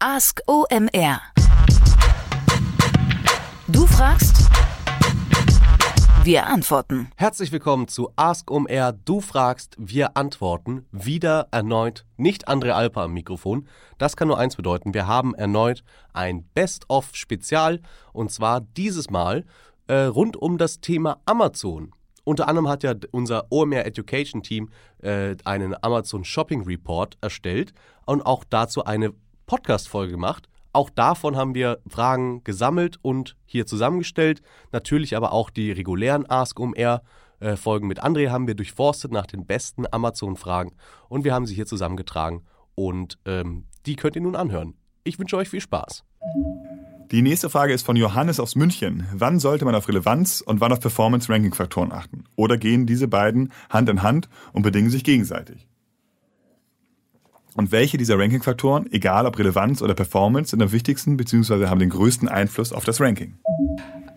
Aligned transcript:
Ask 0.00 0.42
OMR. 0.46 1.20
Du 3.66 3.84
fragst, 3.84 4.48
wir 6.22 6.46
antworten. 6.46 7.10
Herzlich 7.16 7.50
willkommen 7.50 7.88
zu 7.88 8.12
Ask 8.14 8.48
OMR. 8.48 8.92
Du 8.92 9.20
fragst, 9.20 9.74
wir 9.76 10.16
antworten. 10.16 10.86
Wieder 10.92 11.48
erneut 11.50 12.06
nicht 12.16 12.48
André 12.48 12.70
Alper 12.70 13.00
am 13.02 13.12
Mikrofon. 13.12 13.66
Das 13.98 14.16
kann 14.16 14.28
nur 14.28 14.38
eins 14.38 14.54
bedeuten. 14.54 14.94
Wir 14.94 15.08
haben 15.08 15.34
erneut 15.34 15.82
ein 16.12 16.44
Best-of-Spezial 16.54 17.80
und 18.12 18.30
zwar 18.30 18.60
dieses 18.60 19.10
Mal 19.10 19.46
äh, 19.88 20.02
rund 20.02 20.36
um 20.36 20.58
das 20.58 20.80
Thema 20.80 21.20
Amazon. 21.26 21.90
Unter 22.22 22.46
anderem 22.46 22.68
hat 22.68 22.84
ja 22.84 22.94
unser 23.10 23.50
OMR 23.50 23.84
Education 23.84 24.44
Team 24.44 24.70
äh, 25.02 25.34
einen 25.44 25.74
Amazon 25.82 26.24
Shopping 26.24 26.62
Report 26.62 27.18
erstellt 27.20 27.74
und 28.06 28.24
auch 28.24 28.44
dazu 28.44 28.84
eine 28.84 29.12
Podcast-Folge 29.48 30.12
gemacht. 30.12 30.48
Auch 30.72 30.90
davon 30.90 31.34
haben 31.34 31.56
wir 31.56 31.80
Fragen 31.88 32.44
gesammelt 32.44 33.00
und 33.02 33.36
hier 33.46 33.66
zusammengestellt. 33.66 34.42
Natürlich 34.70 35.16
aber 35.16 35.32
auch 35.32 35.50
die 35.50 35.72
regulären 35.72 36.30
Ask 36.30 36.60
OMR 36.60 37.02
äh, 37.40 37.56
Folgen 37.56 37.88
mit 37.88 38.02
André 38.02 38.30
haben 38.30 38.46
wir 38.46 38.54
durchforstet 38.54 39.12
nach 39.12 39.26
den 39.26 39.46
besten 39.46 39.84
Amazon-Fragen 39.90 40.72
und 41.08 41.24
wir 41.24 41.34
haben 41.34 41.46
sie 41.46 41.54
hier 41.54 41.66
zusammengetragen 41.66 42.42
und 42.74 43.18
ähm, 43.24 43.64
die 43.86 43.96
könnt 43.96 44.16
ihr 44.16 44.22
nun 44.22 44.36
anhören. 44.36 44.74
Ich 45.04 45.18
wünsche 45.18 45.36
euch 45.36 45.48
viel 45.48 45.60
Spaß. 45.60 46.04
Die 47.10 47.22
nächste 47.22 47.48
Frage 47.48 47.72
ist 47.72 47.86
von 47.86 47.96
Johannes 47.96 48.38
aus 48.38 48.54
München. 48.54 49.06
Wann 49.14 49.38
sollte 49.38 49.64
man 49.64 49.74
auf 49.74 49.88
Relevanz 49.88 50.42
und 50.42 50.60
wann 50.60 50.72
auf 50.72 50.80
Performance-Ranking-Faktoren 50.80 51.90
achten? 51.90 52.24
Oder 52.36 52.58
gehen 52.58 52.86
diese 52.86 53.08
beiden 53.08 53.52
Hand 53.70 53.88
in 53.88 54.02
Hand 54.02 54.28
und 54.52 54.62
bedingen 54.62 54.90
sich 54.90 55.04
gegenseitig? 55.04 55.67
Und 57.58 57.72
welche 57.72 57.98
dieser 57.98 58.16
Ranking-Faktoren, 58.16 58.86
egal 58.92 59.26
ob 59.26 59.36
Relevanz 59.36 59.82
oder 59.82 59.92
Performance, 59.92 60.50
sind 60.50 60.62
am 60.62 60.70
wichtigsten 60.70 61.16
bzw. 61.16 61.66
haben 61.66 61.80
den 61.80 61.90
größten 61.90 62.28
Einfluss 62.28 62.72
auf 62.72 62.84
das 62.84 63.00
Ranking? 63.00 63.34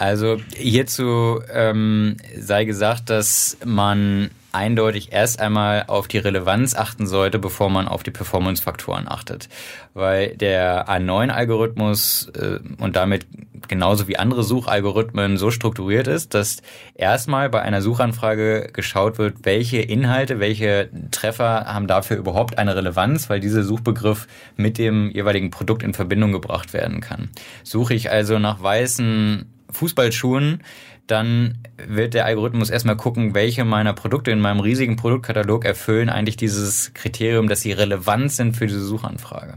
Also 0.01 0.37
hierzu 0.55 1.41
ähm, 1.53 2.17
sei 2.35 2.65
gesagt, 2.65 3.11
dass 3.11 3.59
man 3.63 4.31
eindeutig 4.51 5.11
erst 5.11 5.39
einmal 5.39 5.83
auf 5.85 6.07
die 6.07 6.17
Relevanz 6.17 6.73
achten 6.73 7.05
sollte, 7.05 7.37
bevor 7.37 7.69
man 7.69 7.87
auf 7.87 8.01
die 8.01 8.09
Performance-Faktoren 8.09 9.07
achtet. 9.07 9.47
Weil 9.93 10.35
der 10.35 10.89
A9-Algorithmus 10.89 12.31
äh, 12.35 12.57
und 12.79 12.95
damit 12.95 13.27
genauso 13.67 14.07
wie 14.07 14.17
andere 14.17 14.43
Suchalgorithmen 14.43 15.37
so 15.37 15.51
strukturiert 15.51 16.07
ist, 16.07 16.33
dass 16.33 16.63
erstmal 16.95 17.51
bei 17.51 17.61
einer 17.61 17.83
Suchanfrage 17.83 18.71
geschaut 18.73 19.19
wird, 19.19 19.45
welche 19.45 19.77
Inhalte, 19.81 20.39
welche 20.39 20.89
Treffer 21.11 21.65
haben 21.67 21.85
dafür 21.85 22.17
überhaupt 22.17 22.57
eine 22.57 22.75
Relevanz, 22.75 23.29
weil 23.29 23.39
dieser 23.39 23.61
Suchbegriff 23.61 24.27
mit 24.57 24.79
dem 24.79 25.11
jeweiligen 25.11 25.51
Produkt 25.51 25.83
in 25.83 25.93
Verbindung 25.93 26.31
gebracht 26.31 26.73
werden 26.73 27.01
kann. 27.01 27.29
Suche 27.63 27.93
ich 27.93 28.09
also 28.09 28.39
nach 28.39 28.63
weißen 28.63 29.45
Fußballschuhen, 29.71 30.63
dann 31.07 31.57
wird 31.77 32.13
der 32.13 32.25
Algorithmus 32.25 32.69
erstmal 32.69 32.95
gucken, 32.97 33.33
welche 33.33 33.65
meiner 33.65 33.93
Produkte 33.93 34.31
in 34.31 34.39
meinem 34.39 34.59
riesigen 34.59 34.95
Produktkatalog 34.95 35.65
erfüllen 35.65 36.09
eigentlich 36.09 36.37
dieses 36.37 36.93
Kriterium, 36.93 37.47
dass 37.47 37.61
sie 37.61 37.71
relevant 37.71 38.31
sind 38.31 38.55
für 38.55 38.67
diese 38.67 38.83
Suchanfrage. 38.83 39.55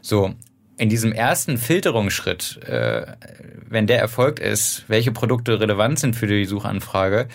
So, 0.00 0.34
in 0.78 0.88
diesem 0.88 1.12
ersten 1.12 1.58
Filterungsschritt, 1.58 2.60
äh, 2.66 3.06
wenn 3.68 3.86
der 3.86 4.00
erfolgt 4.00 4.40
ist, 4.40 4.84
welche 4.88 5.12
Produkte 5.12 5.60
relevant 5.60 5.98
sind 5.98 6.16
für 6.16 6.26
die 6.26 6.44
Suchanfrage, 6.44 7.28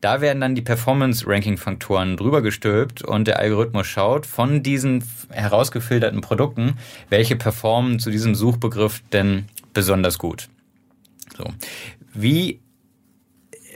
da 0.00 0.20
werden 0.20 0.40
dann 0.40 0.54
die 0.54 0.62
Performance-Ranking-Faktoren 0.62 2.16
drüber 2.16 2.42
gestülpt 2.42 3.02
und 3.02 3.26
der 3.26 3.38
Algorithmus 3.38 3.86
schaut 3.86 4.26
von 4.26 4.62
diesen 4.62 5.04
herausgefilterten 5.30 6.22
Produkten, 6.22 6.78
welche 7.10 7.36
performen 7.36 7.98
zu 7.98 8.10
diesem 8.10 8.34
Suchbegriff 8.34 9.02
denn 9.12 9.44
besonders 9.74 10.18
gut. 10.18 10.48
So. 11.36 11.44
Wie 12.12 12.60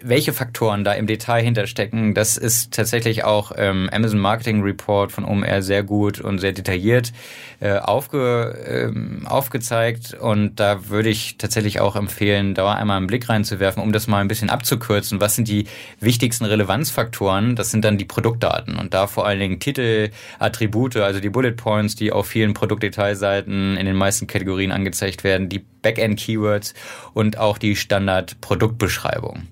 welche 0.04 0.32
Faktoren 0.32 0.84
da 0.84 0.92
im 0.92 1.06
Detail 1.06 1.42
hinterstecken, 1.42 2.14
das 2.14 2.36
ist 2.36 2.74
tatsächlich 2.74 3.24
auch 3.24 3.52
ähm, 3.56 3.88
Amazon 3.90 4.18
Marketing 4.18 4.62
Report 4.62 5.10
von 5.10 5.24
OMR 5.24 5.62
sehr 5.62 5.82
gut 5.82 6.20
und 6.20 6.38
sehr 6.38 6.52
detailliert 6.52 7.12
äh, 7.60 7.78
aufge, 7.78 8.54
ähm, 8.68 9.26
aufgezeigt. 9.26 10.14
Und 10.14 10.60
da 10.60 10.88
würde 10.88 11.08
ich 11.08 11.38
tatsächlich 11.38 11.80
auch 11.80 11.96
empfehlen, 11.96 12.54
da 12.54 12.74
einmal 12.74 12.98
einen 12.98 13.06
Blick 13.06 13.28
reinzuwerfen, 13.28 13.82
um 13.82 13.92
das 13.92 14.06
mal 14.06 14.20
ein 14.20 14.28
bisschen 14.28 14.50
abzukürzen. 14.50 15.20
Was 15.20 15.36
sind 15.36 15.48
die 15.48 15.66
wichtigsten 16.00 16.44
Relevanzfaktoren? 16.44 17.56
Das 17.56 17.70
sind 17.70 17.84
dann 17.84 17.96
die 17.96 18.04
Produktdaten 18.04 18.76
und 18.76 18.92
da 18.92 19.06
vor 19.06 19.26
allen 19.26 19.40
Dingen 19.40 19.58
Titel, 19.58 20.10
Attribute, 20.38 20.96
also 20.96 21.20
die 21.20 21.30
Bullet 21.30 21.52
Points, 21.52 21.96
die 21.96 22.12
auf 22.12 22.26
vielen 22.26 22.52
Produktdetailseiten 22.52 23.76
in 23.78 23.86
den 23.86 23.96
meisten 23.96 24.26
Kategorien 24.26 24.70
angezeigt 24.70 25.24
werden, 25.24 25.48
die 25.48 25.64
Backend-Keywords 25.84 26.74
und 27.14 27.38
auch 27.38 27.58
die 27.58 27.76
Standard-Produktbeschreibung. 27.76 29.44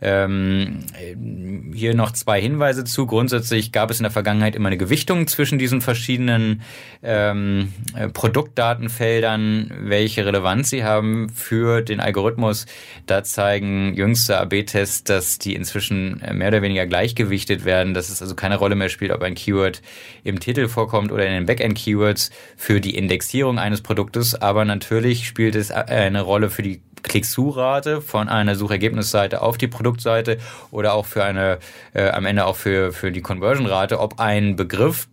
Ähm, 0.00 0.84
hier 1.74 1.94
noch 1.94 2.12
zwei 2.12 2.40
Hinweise 2.40 2.84
zu. 2.84 3.06
Grundsätzlich 3.06 3.72
gab 3.72 3.90
es 3.90 3.98
in 3.98 4.04
der 4.04 4.12
Vergangenheit 4.12 4.54
immer 4.54 4.68
eine 4.68 4.78
Gewichtung 4.78 5.26
zwischen 5.26 5.58
diesen 5.58 5.80
verschiedenen 5.80 6.62
ähm, 7.02 7.72
äh, 7.96 8.08
Produktdatenfeldern, 8.08 9.72
welche 9.80 10.24
Relevanz 10.24 10.70
sie 10.70 10.84
haben 10.84 11.28
für 11.30 11.82
den 11.82 11.98
Algorithmus. 11.98 12.66
Da 13.06 13.24
zeigen 13.24 13.94
jüngste 13.94 14.38
AB-Tests, 14.38 15.02
dass 15.04 15.38
die 15.38 15.54
inzwischen 15.54 16.22
mehr 16.32 16.48
oder 16.48 16.62
weniger 16.62 16.86
gleichgewichtet 16.86 17.64
werden, 17.64 17.92
dass 17.92 18.08
es 18.08 18.22
also 18.22 18.36
keine 18.36 18.56
Rolle 18.56 18.76
mehr 18.76 18.90
spielt, 18.90 19.10
ob 19.10 19.22
ein 19.22 19.34
Keyword 19.34 19.82
im 20.22 20.38
Titel 20.38 20.68
vorkommt 20.68 21.10
oder 21.10 21.26
in 21.26 21.32
den 21.32 21.46
Backend-Keywords 21.46 22.30
für 22.56 22.80
die 22.80 22.96
Indexierung 22.96 23.58
eines 23.58 23.80
Produktes. 23.80 24.34
Aber 24.40 24.64
natürlich 24.64 25.26
spielt 25.26 25.56
es 25.56 25.72
eine 25.72 26.20
Rolle 26.20 26.50
für 26.50 26.62
die 26.62 26.82
Klick-Zu-Rate 27.02 28.00
von 28.00 28.28
einer 28.28 28.54
Suchergebnisseite 28.54 29.42
auf 29.42 29.58
die 29.58 29.68
Produktseite 29.68 30.38
oder 30.70 30.94
auch 30.94 31.06
für 31.06 31.24
eine, 31.24 31.58
äh, 31.94 32.10
am 32.10 32.26
Ende 32.26 32.46
auch 32.46 32.56
für, 32.56 32.92
für 32.92 33.12
die 33.12 33.22
Conversion-Rate, 33.22 34.00
ob 34.00 34.20
ein 34.20 34.56
Begriff 34.56 35.08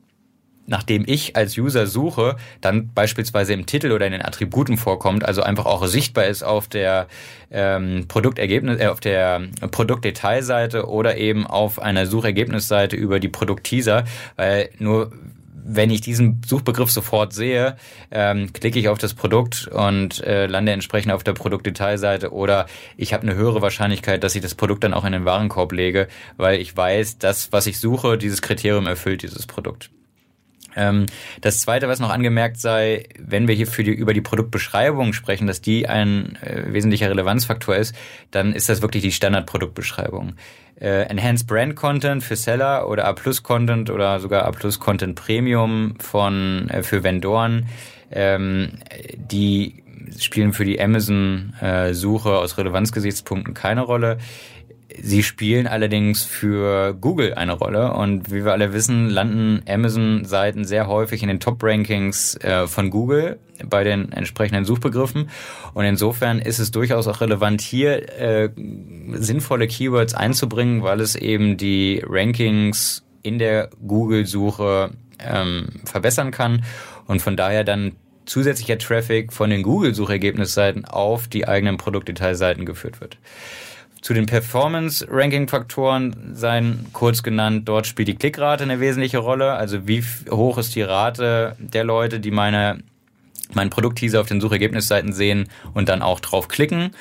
nachdem 0.68 1.04
ich 1.06 1.36
als 1.36 1.58
User 1.58 1.88
suche, 1.88 2.38
dann 2.62 2.92
beispielsweise 2.94 3.54
im 3.54 3.66
Titel 3.66 3.92
oder 3.92 4.06
in 4.06 4.14
den 4.14 4.24
Attributen 4.24 4.78
vorkommt, 4.78 5.24
also 5.24 5.44
einfach 5.44 5.66
auch 5.66 5.86
sichtbar 5.86 6.26
ist 6.26 6.44
auf 6.44 6.68
der 6.68 7.08
ähm, 7.52 8.06
Produktergebnis, 8.08 8.80
äh, 8.80 8.88
auf 8.88 9.00
der 9.00 9.44
Produktdetailseite 9.72 10.88
oder 10.88 11.18
eben 11.18 11.46
auf 11.46 11.80
einer 11.80 12.06
Suchergebnisseite 12.08 12.96
über 12.96 13.20
die 13.20 13.30
Produktteaser, 13.30 14.06
weil 14.36 14.70
nur 14.80 15.12
wenn 15.68 15.90
ich 15.90 16.02
diesen 16.02 16.42
Suchbegriff 16.46 16.92
sofort 16.92 17.34
sehe, 17.34 17.76
ähm, 18.12 18.54
klicke 18.54 18.80
ich 18.80 18.88
auf 18.88 19.00
das 19.00 19.14
Produkt 19.14 19.68
und 19.68 20.24
äh, 20.24 20.46
lande 20.46 20.72
entsprechend 20.72 21.12
auf 21.12 21.24
der 21.24 21.34
Produktdetailseite 21.34 22.32
oder 22.32 22.68
ich 22.98 23.14
habe 23.14 23.24
eine 23.24 23.36
höhere 23.36 23.62
Wahrscheinlichkeit, 23.62 24.24
dass 24.24 24.36
ich 24.36 24.42
das 24.42 24.56
Produkt 24.56 24.84
dann 24.84 24.94
auch 24.94 25.06
in 25.06 25.12
den 25.12 25.26
Warenkorb 25.26 25.72
lege, 25.72 26.08
weil 26.38 26.62
ich 26.62 26.76
weiß, 26.76 27.18
das, 27.18 27.52
was 27.52 27.66
ich 27.68 27.80
suche, 27.80 28.18
dieses 28.18 28.42
Kriterium 28.42 28.86
erfüllt 28.86 29.24
dieses 29.24 29.48
Produkt. 29.48 29.90
Ähm, 30.76 31.06
das 31.42 31.60
zweite, 31.60 31.88
was 31.88 32.00
noch 32.00 32.10
angemerkt 32.10 32.58
sei, 32.58 33.06
wenn 33.20 33.48
wir 33.48 33.56
hier 33.56 33.68
für 33.68 33.84
die, 33.84 33.92
über 33.92 34.14
die 34.14 34.22
Produktbeschreibung 34.22 35.14
sprechen, 35.14 35.48
dass 35.48 35.62
die 35.62 35.88
ein 35.88 36.38
äh, 36.42 36.74
wesentlicher 36.74 37.10
Relevanzfaktor 37.10 37.76
ist, 37.76 37.96
dann 38.32 38.54
ist 38.54 38.70
das 38.70 38.82
wirklich 38.82 39.04
die 39.04 39.12
Standardproduktbeschreibung. 39.12 40.34
Äh, 40.80 41.04
Enhanced 41.04 41.48
Brand 41.48 41.76
Content 41.76 42.24
für 42.24 42.36
Seller 42.36 42.90
oder 42.90 43.06
A 43.06 43.14
Plus 43.14 43.44
Content 43.44 43.90
oder 43.90 44.20
sogar 44.20 44.46
A 44.46 44.52
Plus 44.52 44.80
Content 44.80 45.16
Premium 45.16 45.96
von, 46.00 46.70
äh, 46.70 46.84
für 46.84 47.04
Vendoren, 47.04 47.68
ähm, 48.12 48.80
die 49.16 49.84
spielen 50.20 50.54
für 50.54 50.66
die 50.66 50.80
Amazon-Suche 50.80 52.30
äh, 52.30 52.34
aus 52.34 52.58
Relevanzgesichtspunkten 52.58 53.54
keine 53.54 53.82
Rolle. 53.82 54.18
Sie 55.02 55.24
spielen 55.24 55.68
allerdings 55.68 56.24
für 56.24 56.94
Google 56.94 57.34
eine 57.34 57.54
Rolle 57.54 57.94
und 57.94 58.32
wie 58.32 58.46
wir 58.46 58.52
alle 58.52 58.74
wissen, 58.74 59.10
landen 59.10 59.62
Amazon-Seiten 59.68 60.66
sehr 60.66 60.88
häufig 60.88 61.22
in 61.22 61.28
den 61.28 61.40
Top-Rankings 61.40 62.36
äh, 62.38 62.68
von 62.68 62.90
Google 62.90 63.40
bei 63.66 63.84
den 63.84 64.12
entsprechenden 64.12 64.66
Suchbegriffen 64.66 65.30
und 65.74 65.86
insofern 65.86 66.40
ist 66.40 66.60
es 66.60 66.72
durchaus 66.72 67.08
auch 67.08 67.22
relevant, 67.22 67.62
hier 67.62 68.20
äh, 68.20 68.50
sinnvolle 69.14 69.68
Keywords 69.68 70.14
einzubringen, 70.14 70.84
weil 70.84 71.02
es 71.02 71.16
eben 71.16 71.58
die 71.58 72.04
Rankings 72.06 73.04
in 73.24 73.40
der 73.40 73.70
Google-Suche 73.86 74.92
ähm, 75.20 75.68
verbessern 75.86 76.32
kann 76.32 76.64
und 77.08 77.22
von 77.22 77.36
daher 77.36 77.64
dann 77.64 77.94
zusätzlicher 78.26 78.78
Traffic 78.78 79.34
von 79.34 79.50
den 79.50 79.64
Google-Suchergebnisseiten 79.64 80.86
auf 80.86 81.28
die 81.28 81.48
eigenen 81.48 81.78
Produktdetailseiten 81.78 82.66
geführt 82.66 83.02
wird. 83.02 83.18
Zu 84.06 84.14
den 84.14 84.28
Performance-Ranking-Faktoren 84.28 86.36
seien 86.36 86.86
kurz 86.94 87.24
genannt, 87.24 87.68
dort 87.68 87.88
spielt 87.88 88.08
die 88.08 88.14
Klickrate 88.14 88.64
eine 88.64 88.80
wesentliche 88.80 89.18
Rolle. 89.18 89.54
Also 89.54 89.88
wie 89.88 90.04
hoch 90.30 90.60
ist 90.60 90.76
die 90.76 90.84
Rate 90.84 91.56
der 91.58 91.84
Leute, 91.84 92.20
die 92.20 92.30
meine, 92.30 92.84
mein 93.56 93.72
Produktteaser 93.72 94.22
auf 94.22 94.28
den 94.28 94.42
Suchergebnisseiten 94.42 95.12
sehen 95.12 95.50
und 95.74 95.90
dann 95.90 96.04
auch 96.04 96.20
drauf 96.20 96.50
klicken. 96.50 96.92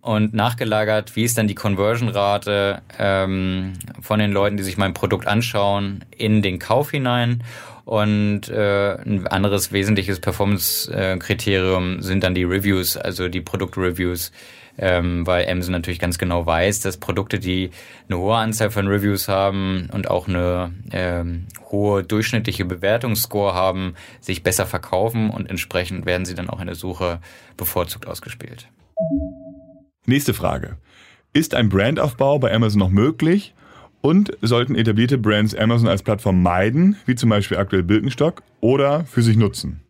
Und 0.00 0.32
nachgelagert, 0.32 1.16
wie 1.16 1.24
ist 1.24 1.36
dann 1.36 1.48
die 1.48 1.56
Conversion-Rate 1.56 2.82
ähm, 3.00 3.72
von 4.00 4.20
den 4.20 4.30
Leuten, 4.30 4.56
die 4.56 4.62
sich 4.62 4.76
mein 4.76 4.94
Produkt 4.94 5.26
anschauen, 5.26 6.04
in 6.16 6.40
den 6.40 6.60
Kauf 6.60 6.92
hinein. 6.92 7.42
Und 7.84 8.48
äh, 8.48 8.96
ein 8.96 9.26
anderes 9.26 9.72
wesentliches 9.72 10.20
Performance-Kriterium 10.20 12.00
sind 12.00 12.24
dann 12.24 12.34
die 12.34 12.44
Reviews, 12.44 12.96
also 12.96 13.28
die 13.28 13.42
Produktreviews 13.42 14.32
ähm, 14.78 15.26
weil 15.26 15.48
Amazon 15.48 15.72
natürlich 15.72 15.98
ganz 15.98 16.18
genau 16.18 16.46
weiß, 16.46 16.80
dass 16.80 16.96
Produkte, 16.96 17.38
die 17.38 17.70
eine 18.08 18.18
hohe 18.18 18.36
Anzahl 18.36 18.70
von 18.70 18.88
Reviews 18.88 19.28
haben 19.28 19.88
und 19.92 20.10
auch 20.10 20.28
eine 20.28 20.72
ähm, 20.92 21.46
hohe 21.70 22.02
durchschnittliche 22.02 22.64
Bewertungsscore 22.64 23.54
haben, 23.54 23.94
sich 24.20 24.42
besser 24.42 24.66
verkaufen 24.66 25.30
und 25.30 25.48
entsprechend 25.48 26.06
werden 26.06 26.24
sie 26.24 26.34
dann 26.34 26.50
auch 26.50 26.60
in 26.60 26.66
der 26.66 26.76
Suche 26.76 27.20
bevorzugt 27.56 28.06
ausgespielt. 28.06 28.68
Nächste 30.06 30.34
Frage. 30.34 30.76
Ist 31.32 31.54
ein 31.54 31.68
Brandaufbau 31.68 32.38
bei 32.38 32.52
Amazon 32.52 32.80
noch 32.80 32.90
möglich? 32.90 33.54
Und 34.04 34.36
sollten 34.42 34.74
etablierte 34.74 35.16
Brands 35.16 35.54
Amazon 35.54 35.88
als 35.88 36.02
Plattform 36.02 36.42
meiden, 36.42 36.96
wie 37.06 37.14
zum 37.14 37.30
Beispiel 37.30 37.56
aktuell 37.56 37.82
Birkenstock, 37.82 38.42
oder 38.60 39.06
für 39.06 39.22
sich 39.22 39.38
nutzen? 39.38 39.80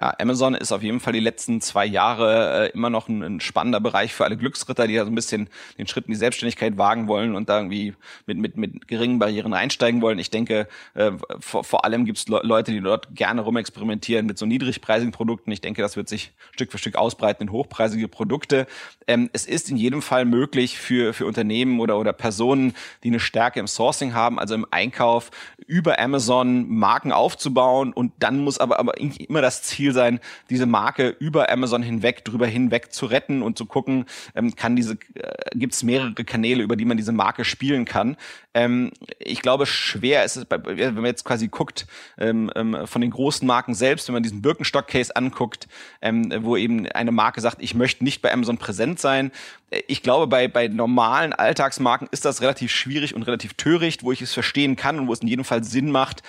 Ja, 0.00 0.14
Amazon 0.20 0.54
ist 0.54 0.70
auf 0.70 0.82
jeden 0.84 1.00
Fall 1.00 1.12
die 1.12 1.20
letzten 1.20 1.60
zwei 1.60 1.84
Jahre 1.84 2.68
äh, 2.68 2.70
immer 2.70 2.88
noch 2.88 3.08
ein, 3.08 3.22
ein, 3.22 3.40
spannender 3.40 3.80
Bereich 3.80 4.14
für 4.14 4.24
alle 4.24 4.36
Glücksritter, 4.36 4.86
die 4.86 4.94
da 4.94 5.04
so 5.04 5.10
ein 5.10 5.14
bisschen 5.14 5.48
den 5.76 5.88
Schritt 5.88 6.06
in 6.06 6.12
die 6.12 6.18
Selbstständigkeit 6.18 6.78
wagen 6.78 7.08
wollen 7.08 7.34
und 7.34 7.48
da 7.48 7.58
irgendwie 7.58 7.94
mit, 8.26 8.38
mit, 8.38 8.56
mit 8.56 8.86
geringen 8.86 9.18
Barrieren 9.18 9.54
einsteigen 9.54 10.00
wollen. 10.00 10.20
Ich 10.20 10.30
denke, 10.30 10.68
äh, 10.94 11.10
vor, 11.40 11.64
vor 11.64 11.84
allem 11.84 12.04
gibt 12.04 12.18
es 12.18 12.28
Le 12.28 12.40
Leute, 12.44 12.70
die 12.70 12.80
dort 12.80 13.14
gerne 13.16 13.40
rumexperimentieren 13.40 14.24
mit 14.24 14.38
so 14.38 14.46
niedrigpreisigen 14.46 15.10
Produkten. 15.10 15.50
Ich 15.50 15.60
denke, 15.60 15.82
das 15.82 15.96
wird 15.96 16.08
sich 16.08 16.30
Stück 16.52 16.70
für 16.70 16.78
Stück 16.78 16.94
ausbreiten 16.94 17.48
in 17.48 17.52
hochpreisige 17.52 18.06
Produkte. 18.06 18.68
Ähm, 19.08 19.28
es 19.32 19.46
ist 19.46 19.68
in 19.68 19.76
jedem 19.76 20.00
Fall 20.00 20.24
möglich 20.24 20.78
für, 20.78 21.12
für 21.12 21.26
Unternehmen 21.26 21.80
oder, 21.80 21.98
oder 21.98 22.12
Personen, 22.12 22.74
die 23.02 23.08
eine 23.08 23.20
Stärke 23.20 23.58
im 23.58 23.66
Sourcing 23.66 24.14
haben, 24.14 24.38
also 24.38 24.54
im 24.54 24.66
Einkauf, 24.70 25.30
über 25.66 25.98
Amazon 25.98 26.68
Marken 26.68 27.10
aufzubauen 27.10 27.92
und 27.92 28.12
dann 28.20 28.38
muss 28.38 28.58
aber, 28.58 28.78
aber 28.78 28.96
immer 28.98 29.42
das 29.42 29.64
Ziel 29.64 29.87
Ziel 29.88 29.92
sein, 29.92 30.20
diese 30.50 30.66
Marke 30.66 31.08
über 31.18 31.50
Amazon 31.50 31.82
hinweg, 31.82 32.24
drüber 32.24 32.46
hinweg 32.46 32.92
zu 32.92 33.06
retten 33.06 33.42
und 33.42 33.56
zu 33.56 33.66
gucken, 33.66 34.04
ähm, 34.34 34.54
kann 34.54 34.76
diese, 34.76 34.94
äh, 35.14 35.32
gibt 35.54 35.74
es 35.74 35.82
mehrere 35.82 36.24
Kanäle, 36.24 36.62
über 36.62 36.76
die 36.76 36.84
man 36.84 36.96
diese 36.96 37.12
Marke 37.12 37.44
spielen 37.44 37.84
kann. 37.84 38.16
Ähm, 38.54 38.90
ich 39.18 39.40
glaube, 39.40 39.66
schwer 39.66 40.24
ist 40.24 40.36
es, 40.36 40.46
wenn 40.48 40.94
man 40.94 41.04
jetzt 41.06 41.24
quasi 41.24 41.48
guckt, 41.48 41.86
ähm, 42.18 42.50
ähm, 42.54 42.76
von 42.86 43.00
den 43.00 43.10
großen 43.10 43.46
Marken 43.46 43.74
selbst, 43.74 44.08
wenn 44.08 44.14
man 44.14 44.22
diesen 44.22 44.42
Birkenstock-Case 44.42 45.14
anguckt, 45.16 45.68
ähm, 46.02 46.32
wo 46.40 46.56
eben 46.56 46.86
eine 46.88 47.12
Marke 47.12 47.40
sagt, 47.40 47.62
ich 47.62 47.74
möchte 47.74 48.04
nicht 48.04 48.20
bei 48.20 48.32
Amazon 48.32 48.58
präsent 48.58 49.00
sein. 49.00 49.30
Äh, 49.70 49.82
ich 49.86 50.02
glaube, 50.02 50.26
bei, 50.26 50.48
bei 50.48 50.68
normalen 50.68 51.32
Alltagsmarken 51.32 52.08
ist 52.10 52.24
das 52.24 52.42
relativ 52.42 52.70
schwierig 52.70 53.14
und 53.14 53.22
relativ 53.22 53.54
töricht, 53.54 54.02
wo 54.02 54.12
ich 54.12 54.22
es 54.22 54.32
verstehen 54.34 54.76
kann 54.76 54.98
und 54.98 55.08
wo 55.08 55.12
es 55.12 55.20
in 55.20 55.28
jedem 55.28 55.44
Fall 55.44 55.64
Sinn 55.64 55.90
macht, 55.90 56.22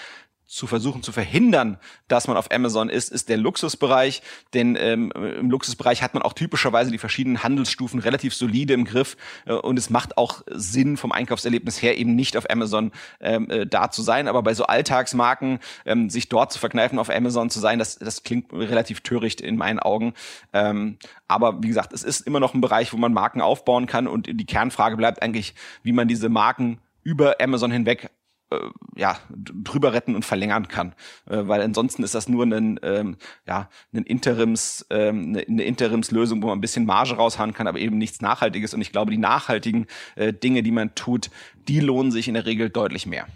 zu 0.50 0.66
versuchen 0.66 1.04
zu 1.04 1.12
verhindern, 1.12 1.78
dass 2.08 2.28
man 2.28 2.36
auf 2.36 2.52
Amazon 2.52 2.90
ist, 2.90 3.12
ist 3.12 3.30
der 3.30 3.38
Luxusbereich. 3.38 4.24
Denn 4.56 4.76
ähm, 4.80 5.12
im 5.12 5.52
Luxusbereich 5.52 6.02
hat 6.02 6.16
man 6.16 6.24
auch 6.24 6.34
typischerweise 6.34 6.90
die 6.90 6.98
verschiedenen 6.98 7.44
Handelsstufen 7.44 8.00
relativ 8.00 8.34
solide 8.34 8.74
im 8.74 8.84
Griff. 8.84 9.16
Äh, 9.46 9.54
und 9.54 9.78
es 9.78 9.92
macht 9.92 10.18
auch 10.18 10.42
Sinn 10.50 10.98
vom 10.98 11.12
Einkaufserlebnis 11.12 11.80
her 11.84 12.00
eben 12.00 12.16
nicht 12.16 12.36
auf 12.36 12.50
Amazon 12.50 12.92
ähm, 13.20 13.48
äh, 13.52 13.68
da 13.68 13.92
zu 13.92 14.02
sein. 14.02 14.28
Aber 14.28 14.42
bei 14.42 14.56
so 14.56 14.66
Alltagsmarken, 14.66 15.60
ähm, 15.86 16.10
sich 16.10 16.30
dort 16.30 16.52
zu 16.52 16.58
verkneifen, 16.58 16.98
auf 16.98 17.12
Amazon 17.12 17.52
zu 17.52 17.60
sein, 17.60 17.78
das, 17.78 18.00
das 18.00 18.24
klingt 18.24 18.52
relativ 18.52 19.02
töricht 19.02 19.42
in 19.42 19.56
meinen 19.56 19.78
Augen. 19.78 20.16
Ähm, 20.52 20.98
aber 21.28 21.62
wie 21.62 21.68
gesagt, 21.68 21.94
es 21.94 22.02
ist 22.02 22.22
immer 22.22 22.40
noch 22.40 22.56
ein 22.56 22.62
Bereich, 22.62 22.92
wo 22.92 22.98
man 22.98 23.14
Marken 23.14 23.42
aufbauen 23.42 23.86
kann. 23.86 24.08
Und 24.08 24.26
die 24.26 24.46
Kernfrage 24.46 24.98
bleibt 24.98 25.22
eigentlich, 25.22 25.54
wie 25.84 25.92
man 25.92 26.08
diese 26.08 26.28
Marken 26.28 26.80
über 27.04 27.36
Amazon 27.40 27.70
hinweg 27.72 28.10
äh, 28.52 28.58
ja, 28.96 29.18
drüber 29.30 29.94
retten 29.94 30.16
und 30.16 30.26
verlängern 30.26 30.68
kann. 30.68 30.94
Äh, 31.30 31.48
weil 31.48 31.62
ansonsten 31.62 32.04
ist 32.04 32.16
das 32.16 32.28
nur 32.28 32.46
ein, 32.46 32.80
ähm, 32.84 33.18
ja, 33.48 33.70
ein 33.94 34.04
Interims, 34.04 34.86
ähm, 34.90 35.30
eine, 35.30 35.46
eine 35.48 35.64
Interimslösung, 35.64 36.42
wo 36.42 36.48
man 36.48 36.58
ein 36.58 36.62
bisschen 36.62 36.86
Marge 36.86 37.16
raushauen 37.16 37.54
kann, 37.54 37.68
aber 37.68 37.80
eben 37.80 37.98
nichts 37.98 38.22
Nachhaltiges. 38.22 38.74
Und 38.74 38.82
ich 38.82 38.92
glaube, 38.92 39.12
die 39.12 39.18
nachhaltigen 39.18 39.88
äh, 40.16 40.34
Dinge, 40.34 40.64
die 40.64 40.72
man 40.72 40.96
tut, 40.96 41.30
die 41.68 41.80
lohnen 41.80 42.12
sich 42.12 42.28
in 42.28 42.34
der 42.34 42.46
Regel 42.46 42.70
deutlich 42.70 43.06
mehr. 43.06 43.28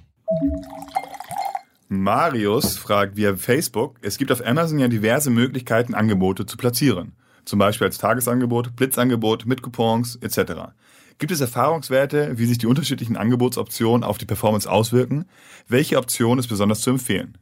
Marius 1.89 2.77
fragt 2.77 3.15
via 3.17 3.35
Facebook, 3.35 3.97
es 4.01 4.17
gibt 4.17 4.31
auf 4.31 4.45
Amazon 4.45 4.79
ja 4.79 4.87
diverse 4.87 5.29
Möglichkeiten, 5.29 5.93
Angebote 5.93 6.45
zu 6.45 6.57
platzieren. 6.57 7.13
Zum 7.45 7.59
Beispiel 7.59 7.87
als 7.87 7.97
Tagesangebot, 7.97 8.75
Blitzangebot, 8.75 9.45
mit 9.45 9.61
Coupons 9.61 10.15
etc. 10.15 10.73
Gibt 11.17 11.31
es 11.31 11.41
Erfahrungswerte, 11.41 12.37
wie 12.37 12.45
sich 12.45 12.57
die 12.57 12.67
unterschiedlichen 12.67 13.17
Angebotsoptionen 13.17 14.03
auf 14.03 14.17
die 14.17 14.25
Performance 14.25 14.69
auswirken? 14.69 15.25
Welche 15.67 15.97
Option 15.97 16.39
ist 16.39 16.47
besonders 16.47 16.81
zu 16.81 16.89
empfehlen? 16.91 17.37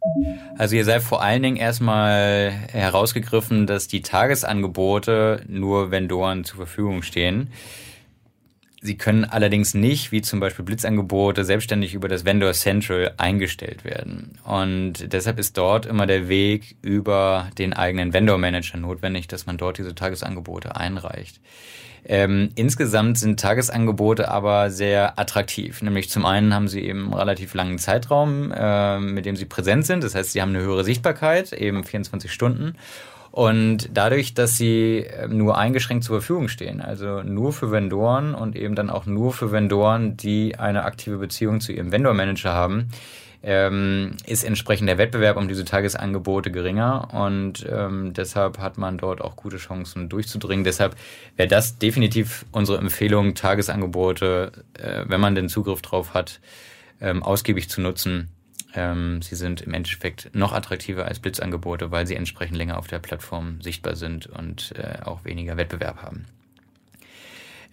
Also 0.57 0.75
hier 0.75 0.85
sei 0.85 1.00
vor 1.00 1.21
allen 1.21 1.44
Dingen 1.44 1.57
erstmal 1.57 2.51
herausgegriffen, 2.71 3.68
dass 3.68 3.88
die 3.88 4.01
Tagesangebote 4.01 5.44
nur 5.47 5.91
Vendoren 5.91 6.44
zur 6.44 6.57
Verfügung 6.57 7.01
stehen. 7.01 7.50
Sie 8.83 8.97
können 8.97 9.25
allerdings 9.25 9.75
nicht, 9.75 10.12
wie 10.12 10.23
zum 10.23 10.39
Beispiel 10.39 10.65
Blitzangebote, 10.65 11.45
selbstständig 11.45 11.94
über 11.94 12.07
das 12.07 12.25
Vendor 12.25 12.53
Central 12.53 13.13
eingestellt 13.18 13.83
werden. 13.83 14.39
Und 14.44 15.13
deshalb 15.13 15.38
ist 15.38 15.56
dort 15.56 15.85
immer 15.85 16.07
der 16.07 16.29
Weg 16.29 16.77
über 16.81 17.51
den 17.59 17.73
eigenen 17.73 18.12
Vendor 18.12 18.39
Manager 18.39 18.77
notwendig, 18.77 19.27
dass 19.27 19.45
man 19.45 19.57
dort 19.57 19.77
diese 19.77 19.94
Tagesangebote 19.94 20.75
einreicht. 20.75 21.39
Ähm, 22.06 22.50
insgesamt 22.56 23.19
sind 23.19 23.39
Tagesangebote 23.39 24.30
aber 24.30 24.71
sehr 24.71 25.19
attraktiv. 25.19 25.81
Nämlich 25.81 26.09
zum 26.09 26.25
einen 26.25 26.53
haben 26.53 26.68
sie 26.68 26.81
eben 26.81 27.06
einen 27.06 27.13
relativ 27.13 27.53
langen 27.53 27.77
Zeitraum, 27.77 28.51
äh, 28.51 29.00
mit 29.00 29.25
dem 29.25 29.36
sie 29.36 29.45
präsent 29.45 29.86
sind. 29.86 30.03
Das 30.03 30.15
heißt, 30.15 30.31
sie 30.31 30.42
haben 30.42 30.50
eine 30.50 30.62
höhere 30.62 30.83
Sichtbarkeit, 30.83 31.53
eben 31.53 31.83
24 31.83 32.31
Stunden. 32.31 32.75
Und 33.31 33.89
dadurch, 33.94 34.33
dass 34.33 34.57
sie 34.57 35.06
ähm, 35.09 35.38
nur 35.38 35.57
eingeschränkt 35.57 36.03
zur 36.03 36.19
Verfügung 36.19 36.50
stehen, 36.50 36.81
also 36.81 37.24
nur 37.24 37.53
für 37.53 37.71
Vendoren 37.71 38.36
und 38.36 38.57
eben 38.57 38.75
dann 38.75 38.89
auch 38.89 39.06
nur 39.06 39.31
für 39.31 39.54
Vendoren, 39.54 40.18
die 40.18 40.59
eine 40.59 40.83
aktive 40.83 41.18
Beziehung 41.18 41.62
zu 41.62 41.71
ihrem 41.71 41.94
Vendor-Manager 41.94 42.51
haben, 42.51 42.89
ähm, 43.43 44.17
ist 44.25 44.43
entsprechend 44.43 44.88
der 44.88 44.97
Wettbewerb 44.97 45.38
um 45.38 45.47
diese 45.47 45.65
Tagesangebote 45.65 46.51
geringer 46.51 47.13
und 47.13 47.65
ähm, 47.69 48.13
deshalb 48.13 48.59
hat 48.59 48.77
man 48.77 48.97
dort 48.97 49.21
auch 49.21 49.35
gute 49.35 49.57
Chancen 49.57 50.09
durchzudringen. 50.09 50.63
Deshalb 50.63 50.95
wäre 51.38 51.47
das 51.47 51.77
definitiv 51.77 52.45
unsere 52.51 52.77
Empfehlung, 52.77 53.33
Tagesangebote, 53.33 54.51
äh, 54.77 55.05
wenn 55.07 55.21
man 55.21 55.35
den 55.35 55.49
Zugriff 55.49 55.81
drauf 55.81 56.13
hat, 56.13 56.39
ähm, 56.99 57.23
ausgiebig 57.23 57.69
zu 57.69 57.81
nutzen. 57.81 58.29
Ähm, 58.73 59.21
sie 59.21 59.35
sind 59.35 59.61
im 59.61 59.73
Endeffekt 59.73 60.29
noch 60.33 60.53
attraktiver 60.53 61.05
als 61.05 61.19
Blitzangebote, 61.19 61.91
weil 61.91 62.07
sie 62.07 62.15
entsprechend 62.15 62.57
länger 62.57 62.77
auf 62.77 62.87
der 62.87 62.99
Plattform 62.99 63.59
sichtbar 63.61 63.95
sind 63.95 64.27
und 64.27 64.73
äh, 64.77 65.03
auch 65.03 65.25
weniger 65.25 65.57
Wettbewerb 65.57 66.01
haben. 66.01 66.25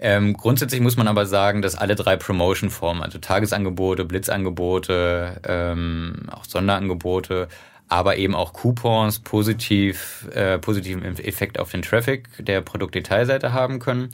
Ähm, 0.00 0.34
grundsätzlich 0.34 0.80
muss 0.80 0.96
man 0.96 1.08
aber 1.08 1.26
sagen, 1.26 1.60
dass 1.60 1.74
alle 1.74 1.96
drei 1.96 2.16
Promotion-Formen, 2.16 3.02
also 3.02 3.18
Tagesangebote, 3.18 4.04
Blitzangebote, 4.04 5.40
ähm, 5.44 6.26
auch 6.30 6.44
Sonderangebote, 6.44 7.48
aber 7.88 8.16
eben 8.16 8.34
auch 8.34 8.52
Coupons 8.52 9.18
positiv, 9.18 10.28
äh, 10.34 10.58
positiven 10.58 11.04
Effekt 11.04 11.58
auf 11.58 11.70
den 11.70 11.82
Traffic 11.82 12.28
der 12.38 12.60
Produktdetailseite 12.60 13.52
haben 13.52 13.78
können. 13.78 14.10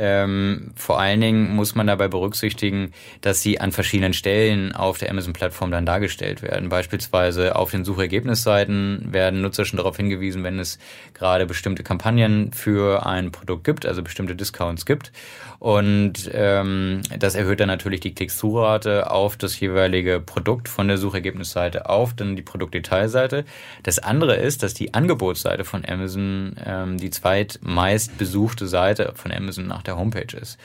Ähm, 0.00 0.70
vor 0.76 1.00
allen 1.00 1.20
Dingen 1.20 1.56
muss 1.56 1.74
man 1.74 1.88
dabei 1.88 2.06
berücksichtigen, 2.06 2.92
dass 3.20 3.42
sie 3.42 3.60
an 3.60 3.72
verschiedenen 3.72 4.12
Stellen 4.12 4.72
auf 4.72 4.96
der 4.98 5.10
Amazon-Plattform 5.10 5.72
dann 5.72 5.84
dargestellt 5.84 6.40
werden. 6.40 6.68
Beispielsweise 6.68 7.56
auf 7.56 7.72
den 7.72 7.84
Suchergebnisseiten 7.84 9.08
werden 9.12 9.42
Nutzer 9.42 9.64
schon 9.64 9.78
darauf 9.78 9.96
hingewiesen, 9.96 10.44
wenn 10.44 10.60
es 10.60 10.78
gerade 11.14 11.46
bestimmte 11.46 11.82
Kampagnen 11.82 12.52
für 12.52 13.06
ein 13.06 13.32
Produkt 13.32 13.64
gibt, 13.64 13.86
also 13.86 14.04
bestimmte 14.04 14.36
Discounts 14.36 14.86
gibt. 14.86 15.10
Und 15.58 16.30
ähm, 16.32 17.00
das 17.18 17.34
erhöht 17.34 17.58
dann 17.58 17.66
natürlich 17.66 17.98
die 18.00 18.14
Klick-Through-Rate 18.14 19.10
auf 19.10 19.36
das 19.36 19.58
jeweilige 19.58 20.20
Produkt 20.20 20.68
von 20.68 20.86
der 20.86 20.98
Suchergebnisseite 20.98 21.88
auf 21.88 22.14
dann 22.14 22.36
die 22.36 22.42
Produktdetailseite. 22.42 23.44
Das 23.82 23.98
andere 23.98 24.36
ist, 24.36 24.62
dass 24.62 24.74
die 24.74 24.94
Angebotsseite 24.94 25.64
von 25.64 25.84
Amazon 25.84 26.54
ähm, 26.64 26.98
die 26.98 27.10
zweitmeist 27.10 28.18
besuchte 28.18 28.68
Seite 28.68 29.12
von 29.16 29.32
Amazon 29.32 29.66
nach 29.66 29.82
der 29.82 29.98
Homepage 29.98 30.36
ist. 30.36 30.58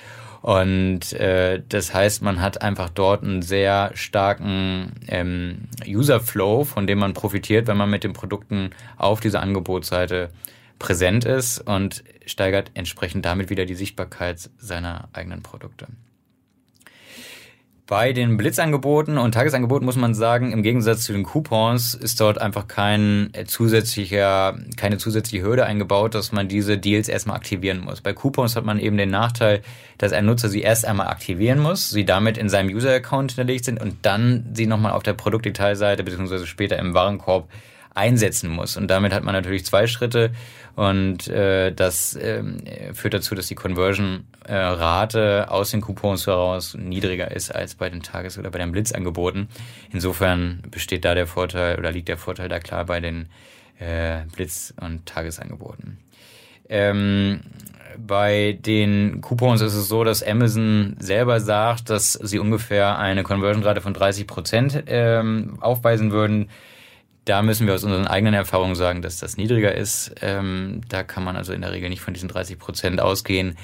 Und 0.44 1.14
äh, 1.14 1.62
das 1.70 1.94
heißt, 1.94 2.22
man 2.22 2.42
hat 2.42 2.62
einfach 2.62 2.90
dort 2.90 3.24
einen 3.24 3.42
sehr 3.42 3.92
starken 3.96 4.92
ähm, 5.08 5.70
User-Flow, 5.88 6.66
von 6.66 6.86
dem 6.86 7.00
man 7.00 7.14
profitiert, 7.14 7.66
wenn 7.66 7.78
man 7.78 7.90
mit 7.90 8.04
den 8.04 8.14
Produkten 8.14 8.72
auf 8.98 9.22
dieser 9.22 9.42
Angebotsseite 9.42 10.30
präsent 10.80 11.24
ist 11.24 11.60
und 11.60 12.04
steigert 12.26 12.72
entsprechend 12.74 13.26
damit 13.26 13.50
wieder 13.50 13.66
die 13.66 13.76
Sichtbarkeit 13.76 14.50
seiner 14.58 15.10
eigenen 15.14 15.44
Produkte. 15.44 15.88
Bei 17.86 18.14
den 18.14 18.38
Blitzangeboten 18.38 19.18
und 19.18 19.34
Tagesangeboten 19.34 19.86
muss 19.86 19.98
man 19.98 20.14
sagen, 20.14 20.54
im 20.54 20.64
Gegensatz 20.64 21.04
zu 21.04 21.12
den 21.12 21.24
Coupons 21.24 21.94
ist 21.94 22.20
dort 22.22 22.40
einfach 22.40 22.70
kein 22.70 23.30
zusätzlicher, 23.46 24.58
keine 24.78 24.98
zusätzliche 24.98 25.44
Hürde 25.44 25.66
eingebaut, 25.66 26.16
dass 26.16 26.32
man 26.32 26.48
diese 26.48 26.78
Deals 26.78 27.10
erstmal 27.10 27.36
aktivieren 27.36 27.82
muss. 27.82 28.00
Bei 28.00 28.14
Coupons 28.14 28.56
hat 28.56 28.64
man 28.64 28.80
eben 28.80 28.96
den 28.96 29.10
Nachteil, 29.10 29.62
dass 29.98 30.14
ein 30.14 30.26
Nutzer 30.26 30.48
sie 30.48 30.62
erst 30.62 30.86
einmal 30.86 31.08
aktivieren 31.08 31.60
muss, 31.60 31.90
sie 31.90 32.06
damit 32.06 32.38
in 32.38 32.48
seinem 32.48 32.74
User-Account 32.74 33.34
hinterlegt 33.34 33.66
sind 33.66 33.82
und 33.82 33.98
dann 34.04 34.46
sie 34.54 34.66
nochmal 34.66 34.94
auf 34.94 35.04
der 35.04 35.14
Produktdetailseite 35.14 36.06
beziehungsweise 36.06 36.48
später 36.48 36.80
im 36.80 36.94
Warenkorb 36.94 37.50
einsetzen 37.96 38.50
muss. 38.50 38.78
Und 38.78 38.88
damit 38.88 39.14
hat 39.14 39.24
man 39.24 39.34
natürlich 39.34 39.66
zwei 39.66 39.88
Schritte 39.88 40.32
und 40.76 41.28
äh, 41.28 41.72
das 41.72 42.16
äh, 42.16 42.44
führt 42.94 43.14
dazu, 43.14 43.36
dass 43.36 43.48
die 43.48 43.56
Conversion-Rate 43.56 45.52
aus 45.52 45.72
den 45.72 45.82
Coupons 45.82 46.26
heraus 46.26 46.76
niedriger 46.76 47.32
ist 47.32 47.54
als 47.54 47.76
bei 47.76 47.90
den 47.90 48.02
Tages- 48.02 48.40
oder 48.40 48.50
bei 48.50 48.60
den 48.60 48.72
Blitzangeboten. 48.72 49.50
Insofern 49.92 50.64
besteht 50.72 51.06
da 51.06 51.14
der 51.14 51.28
Vorteil 51.28 51.78
oder 51.78 51.92
liegt 51.92 52.08
der 52.08 52.18
Vorteil 52.18 52.50
da 52.50 52.60
klar 52.60 52.86
bei 52.86 53.00
den 53.00 53.28
äh, 53.80 54.22
Blitz- 54.36 54.74
und 54.82 55.06
Tagesangeboten. 55.06 56.00
Ähm, 56.70 57.42
bei 57.98 58.58
den 58.60 59.22
Coupons 59.22 59.62
ist 59.62 59.76
es 59.76 59.88
so, 59.88 60.04
dass 60.04 60.24
Amazon 60.24 60.96
selber 61.00 61.40
sagt, 61.40 61.92
dass 61.92 62.14
sie 62.14 62.40
ungefähr 62.40 62.98
eine 62.98 63.22
Conversion-Rate 63.22 63.82
von 63.82 63.94
30 63.94 64.26
Prozent 64.26 64.84
ähm, 64.88 65.58
aufweisen 65.62 66.12
würden. 66.12 66.50
Da 67.26 67.42
müssen 67.42 67.68
wir 67.68 67.74
aus 67.74 67.84
unseren 67.84 68.08
eigenen 68.08 68.34
Erfahrungen 68.34 68.76
sagen, 68.76 69.02
dass 69.02 69.18
das 69.18 69.38
niedriger 69.38 69.74
ist. 69.74 70.14
Ähm, 70.22 70.82
da 70.90 71.04
kann 71.04 71.24
man 71.24 71.38
also 71.38 71.54
in 71.54 71.62
der 71.62 71.72
Regel 71.72 71.90
nicht 71.90 72.02
von 72.02 72.14
diesen 72.14 72.30
30 72.30 72.60
Prozent 72.60 73.00
ausgehen. 73.00 73.58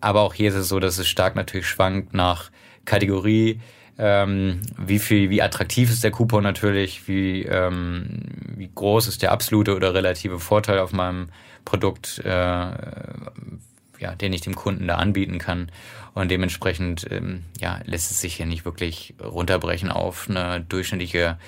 Aber 0.00 0.22
auch 0.22 0.34
hier 0.34 0.48
ist 0.48 0.54
es 0.54 0.68
so, 0.68 0.80
dass 0.80 0.98
es 0.98 1.08
stark 1.08 1.36
natürlich 1.36 1.66
schwankt 1.66 2.14
nach 2.14 2.50
Kategorie, 2.84 3.60
ähm, 3.98 4.62
wie 4.78 4.98
viel, 4.98 5.30
wie 5.30 5.42
attraktiv 5.42 5.90
ist 5.90 6.02
der 6.02 6.10
Coupon 6.10 6.42
natürlich, 6.42 7.06
wie, 7.06 7.42
ähm, 7.42 8.22
wie 8.56 8.70
groß 8.74 9.06
ist 9.06 9.22
der 9.22 9.32
absolute 9.32 9.76
oder 9.76 9.94
relative 9.94 10.38
Vorteil 10.38 10.78
auf 10.78 10.92
meinem 10.92 11.28
Produkt, 11.64 12.18
äh, 12.24 12.28
ja, 12.28 14.14
den 14.20 14.32
ich 14.32 14.40
dem 14.40 14.56
Kunden 14.56 14.88
da 14.88 14.96
anbieten 14.96 15.38
kann. 15.38 15.70
Und 16.14 16.30
dementsprechend 16.30 17.06
ähm, 17.10 17.44
ja, 17.60 17.80
lässt 17.84 18.10
es 18.10 18.20
sich 18.20 18.36
hier 18.36 18.46
nicht 18.46 18.64
wirklich 18.64 19.14
runterbrechen 19.22 19.90
auf 19.90 20.28
eine 20.28 20.60
durchschnittliche 20.62 21.38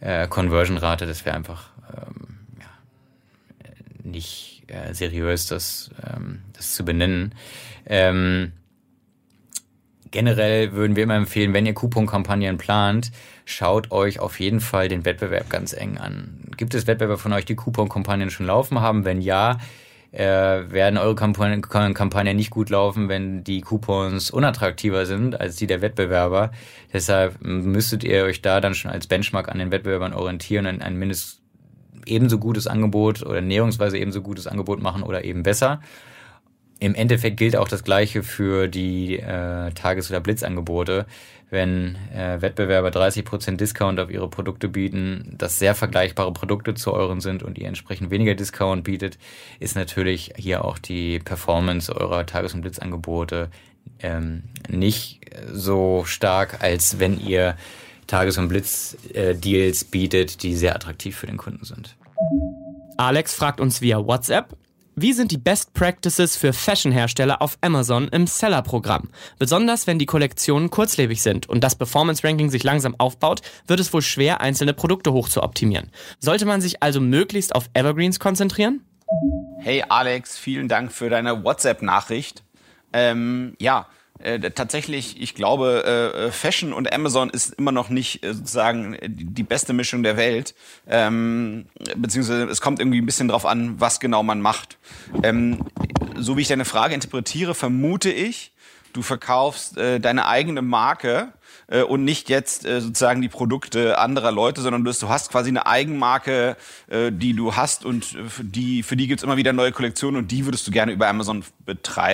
äh, 0.00 0.28
Conversion-Rate, 0.28 1.06
das 1.06 1.24
wäre 1.24 1.36
einfach 1.36 1.70
ähm, 1.94 2.38
ja, 2.60 3.70
nicht 4.02 4.64
äh, 4.68 4.92
seriös, 4.94 5.46
das, 5.46 5.90
ähm, 6.04 6.42
das 6.52 6.74
zu 6.74 6.84
benennen. 6.84 7.34
Ähm, 7.86 8.52
generell 10.10 10.72
würden 10.72 10.96
wir 10.96 11.02
immer 11.02 11.16
empfehlen, 11.16 11.52
wenn 11.54 11.66
ihr 11.66 11.74
Coupon-Kampagnen 11.74 12.58
plant, 12.58 13.12
schaut 13.44 13.90
euch 13.90 14.18
auf 14.18 14.40
jeden 14.40 14.60
Fall 14.60 14.88
den 14.88 15.04
Wettbewerb 15.04 15.50
ganz 15.50 15.72
eng 15.72 15.98
an. 15.98 16.50
Gibt 16.56 16.74
es 16.74 16.86
Wettbewerber 16.86 17.18
von 17.18 17.32
euch, 17.32 17.44
die 17.44 17.56
Coupon-Kampagnen 17.56 18.30
schon 18.30 18.46
laufen 18.46 18.80
haben? 18.80 19.04
Wenn 19.04 19.20
ja, 19.20 19.58
äh, 20.16 20.70
werden 20.70 20.98
eure 20.98 21.14
Kampagnen, 21.14 21.60
Kampagnen 21.60 22.36
nicht 22.36 22.50
gut 22.50 22.70
laufen, 22.70 23.08
wenn 23.08 23.44
die 23.44 23.60
Coupons 23.60 24.30
unattraktiver 24.30 25.04
sind 25.04 25.38
als 25.38 25.56
die 25.56 25.66
der 25.66 25.82
Wettbewerber. 25.82 26.52
Deshalb 26.92 27.36
müsstet 27.42 28.02
ihr 28.02 28.24
euch 28.24 28.40
da 28.40 28.60
dann 28.60 28.74
schon 28.74 28.90
als 28.90 29.06
Benchmark 29.06 29.48
an 29.48 29.58
den 29.58 29.70
Wettbewerbern 29.70 30.14
orientieren 30.14 30.66
und 30.66 30.82
ein 30.82 30.96
mindestens 30.96 31.42
ebenso 32.06 32.38
gutes 32.38 32.66
Angebot 32.66 33.24
oder 33.24 33.40
näherungsweise 33.40 33.98
ebenso 33.98 34.22
gutes 34.22 34.46
Angebot 34.46 34.80
machen 34.80 35.02
oder 35.02 35.24
eben 35.24 35.42
besser. 35.42 35.80
Im 36.78 36.94
Endeffekt 36.94 37.38
gilt 37.38 37.56
auch 37.56 37.68
das 37.68 37.84
Gleiche 37.84 38.22
für 38.22 38.68
die 38.68 39.18
äh, 39.18 39.70
Tages- 39.72 40.10
oder 40.10 40.20
Blitzangebote 40.20 41.06
wenn 41.50 41.96
äh, 42.12 42.40
Wettbewerber 42.40 42.88
30% 42.88 43.56
Discount 43.56 44.00
auf 44.00 44.10
ihre 44.10 44.28
Produkte 44.28 44.68
bieten, 44.68 45.34
das 45.38 45.58
sehr 45.58 45.74
vergleichbare 45.74 46.32
Produkte 46.32 46.74
zu 46.74 46.92
euren 46.92 47.20
sind 47.20 47.42
und 47.42 47.56
ihr 47.56 47.68
entsprechend 47.68 48.10
weniger 48.10 48.34
Discount 48.34 48.84
bietet, 48.84 49.18
ist 49.60 49.76
natürlich 49.76 50.32
hier 50.36 50.64
auch 50.64 50.78
die 50.78 51.20
Performance 51.20 51.94
eurer 51.94 52.26
Tages- 52.26 52.54
und 52.54 52.62
Blitzangebote 52.62 53.48
ähm, 54.00 54.42
nicht 54.68 55.20
so 55.52 56.04
stark, 56.04 56.62
als 56.62 56.98
wenn 56.98 57.20
ihr 57.20 57.56
Tages- 58.08 58.38
und 58.38 58.48
Blitz-Deals 58.48 59.82
äh, 59.82 59.86
bietet, 59.90 60.42
die 60.42 60.54
sehr 60.54 60.74
attraktiv 60.74 61.16
für 61.16 61.26
den 61.26 61.36
Kunden 61.36 61.64
sind. 61.64 61.96
Alex 62.96 63.34
fragt 63.34 63.60
uns 63.60 63.80
via 63.80 64.04
WhatsApp, 64.04 64.56
wie 64.98 65.12
sind 65.12 65.30
die 65.30 65.36
Best 65.36 65.74
Practices 65.74 66.38
für 66.38 66.54
Fashion-Hersteller 66.54 67.42
auf 67.42 67.58
Amazon 67.60 68.08
im 68.08 68.26
Seller-Programm? 68.26 69.10
Besonders 69.38 69.86
wenn 69.86 69.98
die 69.98 70.06
Kollektionen 70.06 70.70
kurzlebig 70.70 71.22
sind 71.22 71.46
und 71.50 71.62
das 71.62 71.74
Performance-Ranking 71.74 72.48
sich 72.48 72.64
langsam 72.64 72.94
aufbaut, 72.96 73.42
wird 73.66 73.78
es 73.78 73.92
wohl 73.92 74.00
schwer, 74.00 74.40
einzelne 74.40 74.72
Produkte 74.72 75.12
hoch 75.12 75.28
zu 75.28 75.42
optimieren. 75.42 75.90
Sollte 76.18 76.46
man 76.46 76.62
sich 76.62 76.82
also 76.82 77.02
möglichst 77.02 77.54
auf 77.54 77.68
Evergreens 77.74 78.18
konzentrieren? 78.18 78.86
Hey 79.58 79.84
Alex, 79.86 80.38
vielen 80.38 80.66
Dank 80.66 80.90
für 80.90 81.10
deine 81.10 81.44
WhatsApp-Nachricht. 81.44 82.42
Ähm, 82.94 83.54
ja, 83.60 83.88
äh, 84.18 84.50
tatsächlich, 84.50 85.20
ich 85.20 85.34
glaube, 85.34 85.84
äh, 85.84 86.30
Fashion 86.30 86.72
und 86.72 86.92
Amazon 86.92 87.30
ist 87.30 87.54
immer 87.54 87.72
noch 87.72 87.90
nicht 87.90 88.24
äh, 88.24 88.32
sozusagen 88.32 88.96
die 89.06 89.42
beste 89.42 89.72
Mischung 89.72 90.02
der 90.02 90.16
Welt. 90.16 90.54
Ähm, 90.88 91.66
beziehungsweise 91.96 92.44
es 92.44 92.60
kommt 92.60 92.80
irgendwie 92.80 93.00
ein 93.00 93.06
bisschen 93.06 93.28
drauf 93.28 93.46
an, 93.46 93.80
was 93.80 94.00
genau 94.00 94.22
man 94.22 94.40
macht. 94.40 94.78
Ähm, 95.22 95.64
so 96.16 96.36
wie 96.36 96.42
ich 96.42 96.48
deine 96.48 96.64
Frage 96.64 96.94
interpretiere, 96.94 97.54
vermute 97.54 98.10
ich, 98.10 98.52
du 98.96 99.02
verkaufst 99.02 99.76
äh, 99.76 100.00
deine 100.00 100.26
eigene 100.26 100.62
Marke 100.62 101.32
äh, 101.68 101.82
und 101.82 102.04
nicht 102.04 102.28
jetzt 102.28 102.64
äh, 102.64 102.80
sozusagen 102.80 103.20
die 103.20 103.28
Produkte 103.28 103.98
anderer 103.98 104.32
Leute, 104.32 104.62
sondern 104.62 104.84
du, 104.84 104.92
du 104.92 105.08
hast 105.08 105.30
quasi 105.30 105.50
eine 105.50 105.66
Eigenmarke, 105.66 106.56
äh, 106.88 107.12
die 107.12 107.34
du 107.34 107.56
hast 107.56 107.84
und 107.84 108.04
für 108.04 108.44
die, 108.44 108.82
für 108.82 108.96
die 108.96 109.06
gibt's 109.06 109.22
immer 109.22 109.36
wieder 109.36 109.52
neue 109.52 109.72
Kollektionen 109.72 110.16
und 110.16 110.30
die 110.30 110.44
würdest 110.46 110.66
du 110.66 110.70
gerne 110.70 110.92
über 110.92 111.08
Amazon 111.08 111.44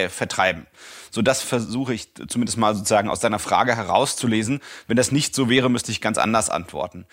vertreiben. 0.08 0.66
So 1.10 1.22
das 1.22 1.42
versuche 1.42 1.94
ich 1.94 2.08
zumindest 2.28 2.58
mal 2.58 2.74
sozusagen 2.74 3.08
aus 3.08 3.20
deiner 3.20 3.38
Frage 3.38 3.76
herauszulesen. 3.76 4.60
Wenn 4.86 4.96
das 4.96 5.12
nicht 5.12 5.34
so 5.34 5.48
wäre, 5.48 5.70
müsste 5.70 5.92
ich 5.92 6.00
ganz 6.00 6.18
anders 6.18 6.50
antworten. 6.50 7.06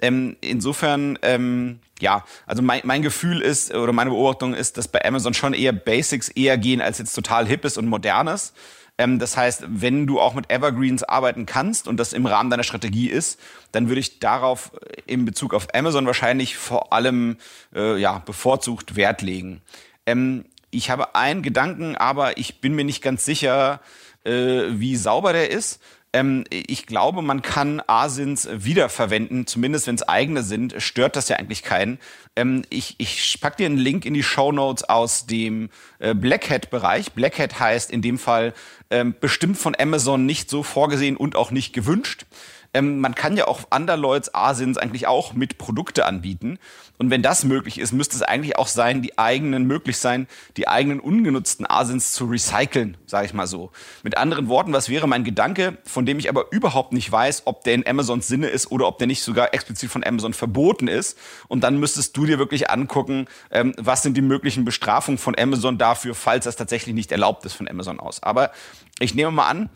Ähm, 0.00 0.36
insofern, 0.40 1.18
ähm, 1.22 1.78
ja, 2.00 2.24
also 2.46 2.62
mein, 2.62 2.82
mein 2.84 3.02
Gefühl 3.02 3.40
ist 3.40 3.72
oder 3.72 3.92
meine 3.92 4.10
Beobachtung 4.10 4.52
ist, 4.52 4.76
dass 4.76 4.88
bei 4.88 5.04
Amazon 5.04 5.34
schon 5.34 5.54
eher 5.54 5.72
Basics 5.72 6.28
eher 6.28 6.58
gehen 6.58 6.80
als 6.80 6.98
jetzt 6.98 7.14
total 7.14 7.46
hippes 7.46 7.78
und 7.78 7.86
modernes. 7.86 8.52
Ähm, 8.98 9.18
das 9.18 9.36
heißt, 9.36 9.64
wenn 9.68 10.06
du 10.06 10.20
auch 10.20 10.34
mit 10.34 10.50
Evergreens 10.50 11.02
arbeiten 11.02 11.46
kannst 11.46 11.88
und 11.88 11.98
das 11.98 12.12
im 12.12 12.26
Rahmen 12.26 12.50
deiner 12.50 12.62
Strategie 12.62 13.08
ist, 13.08 13.40
dann 13.72 13.88
würde 13.88 14.00
ich 14.00 14.20
darauf 14.20 14.72
in 15.06 15.24
Bezug 15.24 15.54
auf 15.54 15.68
Amazon 15.74 16.06
wahrscheinlich 16.06 16.56
vor 16.56 16.92
allem 16.92 17.36
äh, 17.74 17.98
ja 17.98 18.18
bevorzugt 18.20 18.96
Wert 18.96 19.22
legen. 19.22 19.62
Ähm, 20.06 20.44
ich 20.70 20.90
habe 20.90 21.14
einen 21.14 21.42
Gedanken, 21.42 21.96
aber 21.96 22.38
ich 22.38 22.60
bin 22.60 22.74
mir 22.74 22.84
nicht 22.84 23.02
ganz 23.02 23.24
sicher, 23.24 23.80
äh, 24.24 24.64
wie 24.68 24.96
sauber 24.96 25.32
der 25.32 25.50
ist. 25.50 25.80
Ähm, 26.14 26.44
ich 26.48 26.86
glaube, 26.86 27.22
man 27.22 27.42
kann 27.42 27.82
Asins 27.88 28.48
wiederverwenden, 28.50 29.48
zumindest 29.48 29.88
wenn 29.88 29.96
es 29.96 30.08
eigene 30.08 30.44
sind, 30.44 30.76
stört 30.78 31.16
das 31.16 31.28
ja 31.28 31.36
eigentlich 31.36 31.64
keinen. 31.64 31.98
Ähm, 32.36 32.62
ich, 32.70 32.94
ich 32.98 33.40
pack 33.40 33.56
dir 33.56 33.66
einen 33.66 33.78
Link 33.78 34.06
in 34.06 34.14
die 34.14 34.22
Show 34.22 34.52
Notes 34.52 34.84
aus 34.84 35.26
dem 35.26 35.70
äh, 35.98 36.14
Black 36.14 36.48
Hat 36.50 36.70
Bereich. 36.70 37.12
Black 37.12 37.40
Hat 37.40 37.58
heißt 37.58 37.90
in 37.90 38.00
dem 38.00 38.18
Fall 38.18 38.54
ähm, 38.90 39.16
bestimmt 39.20 39.58
von 39.58 39.74
Amazon 39.76 40.24
nicht 40.24 40.48
so 40.48 40.62
vorgesehen 40.62 41.16
und 41.16 41.34
auch 41.34 41.50
nicht 41.50 41.72
gewünscht. 41.72 42.26
Ähm, 42.74 43.00
man 43.00 43.14
kann 43.14 43.36
ja 43.36 43.46
auch 43.46 43.60
Underlords 43.74 44.34
Asins 44.34 44.76
eigentlich 44.76 45.06
auch 45.06 45.32
mit 45.32 45.58
Produkte 45.58 46.04
anbieten. 46.04 46.58
Und 46.98 47.10
wenn 47.10 47.22
das 47.22 47.44
möglich 47.44 47.78
ist, 47.78 47.92
müsste 47.92 48.16
es 48.16 48.22
eigentlich 48.22 48.56
auch 48.56 48.68
sein, 48.68 49.02
die 49.02 49.18
eigenen, 49.18 49.64
möglich 49.64 49.98
sein, 49.98 50.28
die 50.56 50.68
eigenen 50.68 51.00
ungenutzten 51.00 51.68
Asins 51.68 52.12
zu 52.12 52.26
recyceln, 52.26 52.96
sage 53.06 53.26
ich 53.26 53.34
mal 53.34 53.46
so. 53.46 53.70
Mit 54.02 54.16
anderen 54.16 54.48
Worten, 54.48 54.72
was 54.72 54.88
wäre 54.88 55.08
mein 55.08 55.24
Gedanke, 55.24 55.78
von 55.84 56.06
dem 56.06 56.18
ich 56.18 56.28
aber 56.28 56.52
überhaupt 56.52 56.92
nicht 56.92 57.10
weiß, 57.10 57.42
ob 57.46 57.64
der 57.64 57.74
in 57.74 57.86
Amazons 57.86 58.28
Sinne 58.28 58.46
ist 58.46 58.70
oder 58.70 58.86
ob 58.86 58.98
der 58.98 59.06
nicht 59.06 59.22
sogar 59.22 59.54
explizit 59.54 59.90
von 59.90 60.04
Amazon 60.04 60.34
verboten 60.34 60.86
ist. 60.86 61.18
Und 61.48 61.62
dann 61.62 61.78
müsstest 61.80 62.16
du 62.16 62.26
dir 62.26 62.38
wirklich 62.38 62.70
angucken, 62.70 63.26
ähm, 63.50 63.74
was 63.76 64.02
sind 64.02 64.16
die 64.16 64.22
möglichen 64.22 64.64
Bestrafungen 64.64 65.18
von 65.18 65.36
Amazon 65.38 65.78
dafür, 65.78 66.14
falls 66.14 66.44
das 66.44 66.56
tatsächlich 66.56 66.94
nicht 66.94 67.10
erlaubt 67.10 67.44
ist 67.44 67.54
von 67.54 67.68
Amazon 67.68 67.98
aus. 67.98 68.22
Aber 68.22 68.52
ich 69.00 69.14
nehme 69.14 69.32
mal 69.32 69.48
an, 69.48 69.68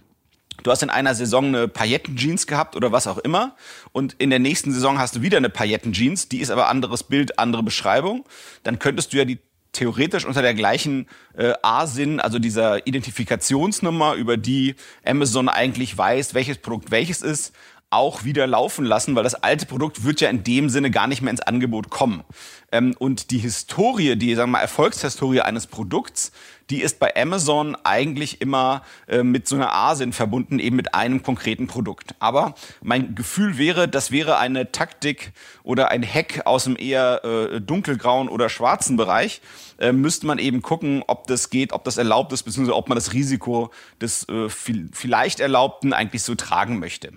Du 0.62 0.70
hast 0.70 0.82
in 0.82 0.90
einer 0.90 1.14
Saison 1.14 1.46
eine 1.46 1.68
Paillettenjeans 1.68 2.46
gehabt 2.46 2.74
oder 2.76 2.90
was 2.92 3.06
auch 3.06 3.18
immer 3.18 3.54
und 3.92 4.14
in 4.14 4.30
der 4.30 4.38
nächsten 4.38 4.72
Saison 4.72 4.98
hast 4.98 5.16
du 5.16 5.22
wieder 5.22 5.36
eine 5.36 5.50
Paillettenjeans, 5.50 6.28
die 6.28 6.40
ist 6.40 6.50
aber 6.50 6.68
anderes 6.68 7.04
Bild, 7.04 7.38
andere 7.38 7.62
Beschreibung. 7.62 8.24
Dann 8.64 8.78
könntest 8.78 9.12
du 9.12 9.18
ja 9.18 9.24
die 9.24 9.38
theoretisch 9.72 10.24
unter 10.24 10.42
der 10.42 10.54
gleichen 10.54 11.06
äh, 11.36 11.52
A-Sinn, 11.62 12.20
also 12.20 12.38
dieser 12.38 12.86
Identifikationsnummer, 12.86 14.14
über 14.14 14.36
die 14.36 14.74
Amazon 15.04 15.48
eigentlich 15.48 15.96
weiß, 15.96 16.34
welches 16.34 16.58
Produkt 16.58 16.90
welches 16.90 17.22
ist, 17.22 17.52
auch 17.90 18.24
wieder 18.24 18.46
laufen 18.46 18.84
lassen, 18.84 19.16
weil 19.16 19.24
das 19.24 19.34
alte 19.34 19.64
Produkt 19.64 20.04
wird 20.04 20.20
ja 20.20 20.28
in 20.28 20.44
dem 20.44 20.68
Sinne 20.68 20.90
gar 20.90 21.06
nicht 21.06 21.22
mehr 21.22 21.30
ins 21.30 21.40
Angebot 21.40 21.88
kommen. 21.88 22.22
Ähm, 22.70 22.94
und 22.98 23.30
die 23.30 23.38
Historie, 23.38 24.16
die 24.16 24.34
sagen 24.34 24.50
wir 24.50 24.58
mal 24.58 24.60
Erfolgshistorie 24.60 25.40
eines 25.40 25.66
Produkts, 25.66 26.32
die 26.68 26.82
ist 26.82 26.98
bei 26.98 27.16
Amazon 27.16 27.76
eigentlich 27.84 28.42
immer 28.42 28.82
äh, 29.06 29.22
mit 29.22 29.48
so 29.48 29.56
einer 29.56 29.72
Asien 29.72 30.12
verbunden, 30.12 30.58
eben 30.58 30.76
mit 30.76 30.94
einem 30.94 31.22
konkreten 31.22 31.66
Produkt. 31.66 32.14
Aber 32.18 32.54
mein 32.82 33.14
Gefühl 33.14 33.56
wäre, 33.56 33.88
das 33.88 34.10
wäre 34.10 34.36
eine 34.36 34.70
Taktik 34.70 35.32
oder 35.62 35.90
ein 35.90 36.02
Hack 36.02 36.42
aus 36.44 36.64
dem 36.64 36.76
eher 36.78 37.24
äh, 37.24 37.60
dunkelgrauen 37.62 38.28
oder 38.28 38.50
schwarzen 38.50 38.98
Bereich. 38.98 39.40
Äh, 39.78 39.92
müsste 39.92 40.26
man 40.26 40.38
eben 40.38 40.60
gucken, 40.60 41.02
ob 41.06 41.26
das 41.26 41.48
geht, 41.48 41.72
ob 41.72 41.84
das 41.84 41.96
erlaubt 41.96 42.34
ist, 42.34 42.42
beziehungsweise 42.42 42.76
ob 42.76 42.90
man 42.90 42.96
das 42.96 43.14
Risiko 43.14 43.70
des 43.98 44.28
äh, 44.28 44.48
vielleicht 44.50 45.40
Erlaubten 45.40 45.94
eigentlich 45.94 46.22
so 46.22 46.34
tragen 46.34 46.78
möchte. 46.78 47.12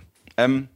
Ähm, 0.45 0.69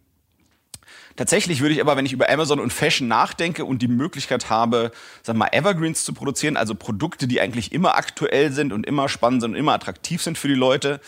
Tatsächlich 1.16 1.62
würde 1.62 1.74
ich 1.74 1.82
aber, 1.82 1.96
wenn 1.96 2.06
ich 2.06 2.12
über 2.12 2.30
Amazon 2.30 2.60
und 2.60 2.74
Fashion 2.74 3.08
nachdenke 3.08 3.64
und 3.64 3.82
die 3.82 3.88
Möglichkeit 3.88 4.50
habe, 4.50 4.92
wir 5.24 5.34
mal, 5.34 5.48
Evergreens 5.54 6.04
zu 6.04 6.14
produzieren, 6.14 6.58
also 6.58 6.76
Produkte, 6.76 7.26
die 7.28 7.40
eigentlich 7.40 7.72
immer 7.72 7.96
aktuell 7.96 8.52
sind 8.52 8.74
und 8.74 8.86
immer 8.86 9.08
spannend 9.08 9.42
sind 9.42 9.52
und 9.52 9.58
immer 9.58 9.74
attraktiv 9.74 10.22
sind 10.22 10.38
für 10.38 10.50
die 10.50 10.56
Leute, 10.56 11.00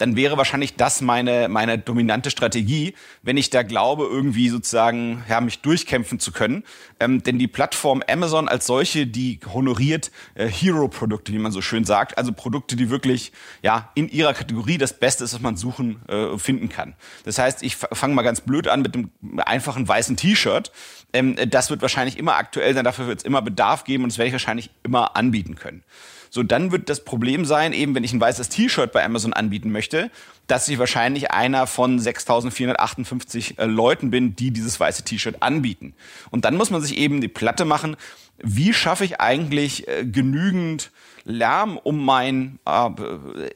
dann 0.00 0.16
wäre 0.16 0.38
wahrscheinlich 0.38 0.76
das 0.76 1.02
meine, 1.02 1.48
meine 1.48 1.78
dominante 1.78 2.30
Strategie, 2.30 2.94
wenn 3.22 3.36
ich 3.36 3.50
da 3.50 3.62
glaube, 3.62 4.04
irgendwie 4.04 4.48
sozusagen 4.48 5.22
ja, 5.28 5.40
mich 5.42 5.60
durchkämpfen 5.60 6.18
zu 6.18 6.32
können. 6.32 6.64
Ähm, 6.98 7.22
denn 7.22 7.38
die 7.38 7.48
Plattform 7.48 8.02
Amazon 8.08 8.48
als 8.48 8.66
solche, 8.66 9.06
die 9.06 9.40
honoriert 9.52 10.10
äh, 10.34 10.46
Hero-Produkte, 10.46 11.32
wie 11.32 11.38
man 11.38 11.52
so 11.52 11.60
schön 11.60 11.84
sagt, 11.84 12.16
also 12.16 12.32
Produkte, 12.32 12.76
die 12.76 12.88
wirklich 12.88 13.32
ja, 13.62 13.90
in 13.94 14.08
ihrer 14.08 14.32
Kategorie 14.32 14.78
das 14.78 14.98
Beste 14.98 15.24
ist, 15.24 15.34
was 15.34 15.42
man 15.42 15.56
suchen, 15.56 16.00
äh, 16.08 16.38
finden 16.38 16.70
kann. 16.70 16.94
Das 17.24 17.38
heißt, 17.38 17.62
ich 17.62 17.76
fange 17.76 18.14
mal 18.14 18.22
ganz 18.22 18.40
blöd 18.40 18.68
an 18.68 18.80
mit 18.80 18.94
dem 18.94 19.10
einfachen 19.36 19.86
weißen 19.86 20.16
T-Shirt. 20.16 20.72
Ähm, 21.12 21.36
das 21.48 21.68
wird 21.68 21.82
wahrscheinlich 21.82 22.18
immer 22.18 22.36
aktuell 22.36 22.72
sein, 22.72 22.84
dafür 22.84 23.06
wird 23.06 23.18
es 23.18 23.24
immer 23.24 23.42
Bedarf 23.42 23.84
geben 23.84 24.04
und 24.04 24.12
das 24.12 24.18
werde 24.18 24.28
ich 24.28 24.34
wahrscheinlich 24.34 24.70
immer 24.82 25.16
anbieten 25.16 25.56
können. 25.56 25.82
So, 26.30 26.44
dann 26.44 26.70
wird 26.70 26.88
das 26.88 27.04
Problem 27.04 27.44
sein, 27.44 27.72
eben 27.72 27.94
wenn 27.94 28.04
ich 28.04 28.12
ein 28.12 28.20
weißes 28.20 28.48
T-Shirt 28.48 28.92
bei 28.92 29.04
Amazon 29.04 29.32
anbieten 29.32 29.72
möchte, 29.72 30.10
dass 30.46 30.68
ich 30.68 30.78
wahrscheinlich 30.78 31.32
einer 31.32 31.66
von 31.66 31.98
6.458 32.00 33.58
äh, 33.58 33.66
Leuten 33.66 34.10
bin, 34.10 34.36
die 34.36 34.52
dieses 34.52 34.78
weiße 34.78 35.04
T-Shirt 35.04 35.42
anbieten. 35.42 35.94
Und 36.30 36.44
dann 36.44 36.56
muss 36.56 36.70
man 36.70 36.80
sich 36.80 36.96
eben 36.96 37.20
die 37.20 37.28
Platte 37.28 37.64
machen, 37.64 37.96
wie 38.38 38.72
schaffe 38.72 39.04
ich 39.04 39.20
eigentlich 39.20 39.88
äh, 39.88 40.04
genügend 40.04 40.92
Lärm 41.24 41.76
um 41.76 42.04
mein 42.04 42.58
äh, 42.64 43.50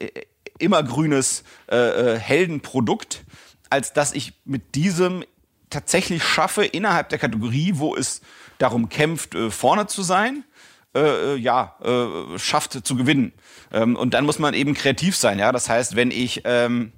immergrünes 0.58 1.44
äh, 1.70 1.76
äh, 1.76 2.18
Heldenprodukt, 2.18 3.24
als 3.70 3.92
dass 3.92 4.12
ich 4.12 4.34
mit 4.44 4.74
diesem 4.74 5.24
tatsächlich 5.70 6.22
schaffe, 6.22 6.64
innerhalb 6.64 7.08
der 7.08 7.18
Kategorie, 7.18 7.72
wo 7.76 7.96
es 7.96 8.20
darum 8.58 8.88
kämpft, 8.88 9.34
äh, 9.34 9.50
vorne 9.50 9.86
zu 9.86 10.02
sein, 10.02 10.44
äh, 10.94 11.34
äh, 11.34 11.36
ja, 11.36 11.76
äh, 11.82 12.38
schafft 12.38 12.86
zu 12.86 12.96
gewinnen. 12.96 13.32
Ähm, 13.72 13.96
und 13.96 14.14
dann 14.14 14.24
muss 14.24 14.38
man 14.38 14.54
eben 14.54 14.74
kreativ 14.74 15.16
sein, 15.16 15.38
ja. 15.38 15.52
Das 15.52 15.68
heißt, 15.68 15.96
wenn 15.96 16.10
ich 16.10 16.42
ähm, 16.44 16.92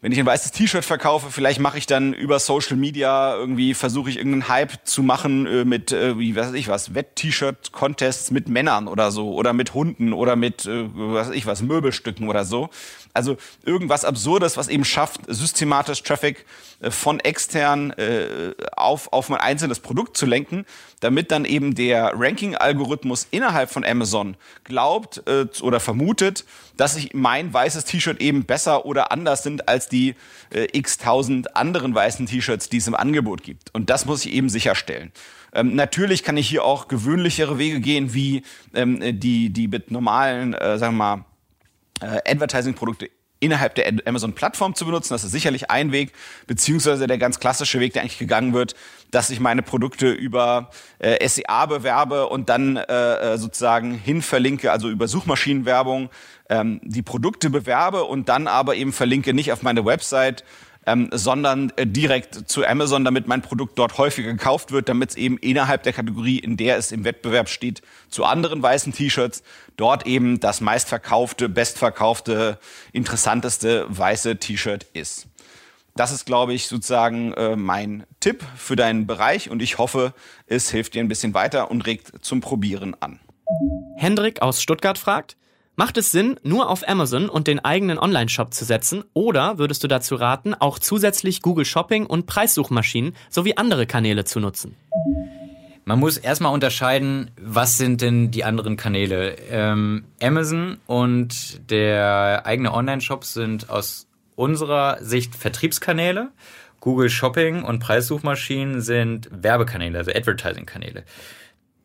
wenn 0.00 0.12
ich 0.12 0.20
ein 0.20 0.26
weißes 0.26 0.52
T-Shirt 0.52 0.84
verkaufe, 0.84 1.32
vielleicht 1.32 1.58
mache 1.58 1.76
ich 1.76 1.86
dann 1.86 2.12
über 2.12 2.38
Social 2.38 2.76
Media 2.76 3.34
irgendwie 3.34 3.74
versuche 3.74 4.10
ich 4.10 4.16
irgendeinen 4.16 4.48
Hype 4.48 4.86
zu 4.86 5.02
machen 5.02 5.46
äh, 5.46 5.64
mit 5.64 5.90
äh, 5.90 6.16
wie 6.18 6.36
weiß 6.36 6.52
ich 6.52 6.68
was 6.68 6.94
Wett-T-Shirt 6.94 7.72
Contests 7.72 8.30
mit 8.30 8.48
Männern 8.48 8.86
oder 8.86 9.10
so 9.10 9.32
oder 9.32 9.52
mit 9.52 9.74
Hunden 9.74 10.12
oder 10.12 10.36
mit 10.36 10.66
äh, 10.66 10.84
was 10.94 11.28
weiß 11.28 11.34
ich 11.34 11.46
was 11.46 11.62
Möbelstücken 11.62 12.28
oder 12.28 12.44
so. 12.44 12.70
Also 13.18 13.36
irgendwas 13.64 14.04
Absurdes, 14.04 14.56
was 14.56 14.68
eben 14.68 14.84
schafft, 14.84 15.22
systematisch 15.26 16.04
Traffic 16.04 16.46
äh, 16.80 16.92
von 16.92 17.18
extern 17.18 17.90
äh, 17.90 18.54
auf, 18.76 19.12
auf 19.12 19.28
mein 19.28 19.40
einzelnes 19.40 19.80
Produkt 19.80 20.16
zu 20.16 20.24
lenken, 20.24 20.64
damit 21.00 21.32
dann 21.32 21.44
eben 21.44 21.74
der 21.74 22.12
Ranking-Algorithmus 22.14 23.26
innerhalb 23.32 23.70
von 23.72 23.84
Amazon 23.84 24.36
glaubt 24.62 25.24
äh, 25.26 25.46
oder 25.62 25.80
vermutet, 25.80 26.44
dass 26.76 26.96
ich 26.96 27.12
mein 27.12 27.52
weißes 27.52 27.86
T-Shirt 27.86 28.20
eben 28.20 28.44
besser 28.44 28.86
oder 28.86 29.10
anders 29.10 29.42
sind 29.42 29.68
als 29.68 29.88
die 29.88 30.14
äh, 30.50 30.68
x 30.72 30.98
tausend 30.98 31.56
anderen 31.56 31.92
weißen 31.96 32.26
T-Shirts, 32.26 32.68
die 32.68 32.76
es 32.76 32.86
im 32.86 32.94
Angebot 32.94 33.42
gibt. 33.42 33.74
Und 33.74 33.90
das 33.90 34.06
muss 34.06 34.24
ich 34.24 34.32
eben 34.32 34.48
sicherstellen. 34.48 35.10
Ähm, 35.52 35.74
natürlich 35.74 36.22
kann 36.22 36.36
ich 36.36 36.48
hier 36.48 36.62
auch 36.62 36.86
gewöhnlichere 36.86 37.58
Wege 37.58 37.80
gehen, 37.80 38.14
wie 38.14 38.44
ähm, 38.74 39.18
die, 39.18 39.50
die 39.50 39.66
mit 39.66 39.90
normalen, 39.90 40.54
äh, 40.54 40.78
sagen 40.78 40.96
wir 40.96 41.16
mal, 41.16 41.24
äh, 42.00 42.30
Advertising-Produkte 42.30 43.10
innerhalb 43.40 43.74
der 43.74 43.92
Amazon-Plattform 44.04 44.74
zu 44.74 44.84
benutzen. 44.84 45.14
Das 45.14 45.24
ist 45.24 45.30
sicherlich 45.30 45.70
ein 45.70 45.92
Weg, 45.92 46.12
beziehungsweise 46.46 47.06
der 47.06 47.18
ganz 47.18 47.38
klassische 47.38 47.80
Weg, 47.80 47.92
der 47.92 48.02
eigentlich 48.02 48.18
gegangen 48.18 48.52
wird, 48.52 48.74
dass 49.10 49.30
ich 49.30 49.40
meine 49.40 49.62
Produkte 49.62 50.10
über 50.10 50.70
äh, 50.98 51.26
SEA 51.26 51.66
bewerbe 51.66 52.28
und 52.28 52.48
dann 52.48 52.76
äh, 52.76 53.34
äh, 53.34 53.38
sozusagen 53.38 53.94
hin 53.94 54.22
verlinke, 54.22 54.72
also 54.72 54.88
über 54.88 55.08
Suchmaschinenwerbung, 55.08 56.10
ähm, 56.50 56.80
die 56.82 57.02
Produkte 57.02 57.50
bewerbe 57.50 58.04
und 58.04 58.28
dann 58.28 58.48
aber 58.48 58.74
eben 58.74 58.92
verlinke 58.92 59.34
nicht 59.34 59.52
auf 59.52 59.62
meine 59.62 59.84
Website, 59.84 60.44
ähm, 60.88 61.10
sondern 61.12 61.72
äh, 61.76 61.86
direkt 61.86 62.48
zu 62.50 62.66
Amazon, 62.66 63.04
damit 63.04 63.28
mein 63.28 63.42
Produkt 63.42 63.78
dort 63.78 63.98
häufiger 63.98 64.32
gekauft 64.32 64.72
wird, 64.72 64.88
damit 64.88 65.10
es 65.10 65.16
eben 65.16 65.36
innerhalb 65.38 65.82
der 65.82 65.92
Kategorie, 65.92 66.38
in 66.38 66.56
der 66.56 66.76
es 66.78 66.92
im 66.92 67.04
Wettbewerb 67.04 67.48
steht, 67.48 67.82
zu 68.08 68.24
anderen 68.24 68.62
weißen 68.62 68.92
T-Shirts, 68.92 69.42
dort 69.76 70.06
eben 70.06 70.40
das 70.40 70.60
meistverkaufte, 70.60 71.48
bestverkaufte, 71.48 72.58
interessanteste 72.92 73.86
weiße 73.88 74.38
T-Shirt 74.38 74.86
ist. 74.94 75.26
Das 75.94 76.12
ist, 76.12 76.26
glaube 76.26 76.54
ich, 76.54 76.68
sozusagen 76.68 77.32
äh, 77.34 77.56
mein 77.56 78.04
Tipp 78.20 78.44
für 78.56 78.76
deinen 78.76 79.06
Bereich 79.06 79.50
und 79.50 79.60
ich 79.60 79.78
hoffe, 79.78 80.14
es 80.46 80.70
hilft 80.70 80.94
dir 80.94 81.00
ein 81.00 81.08
bisschen 81.08 81.34
weiter 81.34 81.70
und 81.70 81.86
regt 81.86 82.24
zum 82.24 82.40
Probieren 82.40 82.96
an. 83.00 83.20
Hendrik 83.96 84.40
aus 84.40 84.62
Stuttgart 84.62 84.96
fragt, 84.96 85.36
Macht 85.78 85.96
es 85.96 86.10
Sinn, 86.10 86.40
nur 86.42 86.70
auf 86.70 86.88
Amazon 86.88 87.28
und 87.28 87.46
den 87.46 87.60
eigenen 87.64 88.00
Online-Shop 88.00 88.52
zu 88.52 88.64
setzen? 88.64 89.04
Oder 89.14 89.58
würdest 89.58 89.84
du 89.84 89.86
dazu 89.86 90.16
raten, 90.16 90.54
auch 90.54 90.80
zusätzlich 90.80 91.40
Google 91.40 91.64
Shopping 91.64 92.04
und 92.04 92.26
Preissuchmaschinen 92.26 93.14
sowie 93.30 93.54
andere 93.54 93.86
Kanäle 93.86 94.24
zu 94.24 94.40
nutzen? 94.40 94.74
Man 95.84 96.00
muss 96.00 96.16
erstmal 96.16 96.52
unterscheiden, 96.52 97.30
was 97.40 97.78
sind 97.78 98.00
denn 98.00 98.32
die 98.32 98.42
anderen 98.42 98.76
Kanäle. 98.76 99.36
Ähm, 99.52 100.02
Amazon 100.20 100.78
und 100.88 101.70
der 101.70 102.44
eigene 102.44 102.74
Online-Shop 102.74 103.22
sind 103.22 103.70
aus 103.70 104.08
unserer 104.34 104.98
Sicht 105.00 105.36
Vertriebskanäle. 105.36 106.30
Google 106.80 107.08
Shopping 107.08 107.62
und 107.62 107.78
Preissuchmaschinen 107.78 108.80
sind 108.80 109.28
Werbekanäle, 109.30 109.98
also 109.98 110.10
Advertising-Kanäle. 110.10 111.04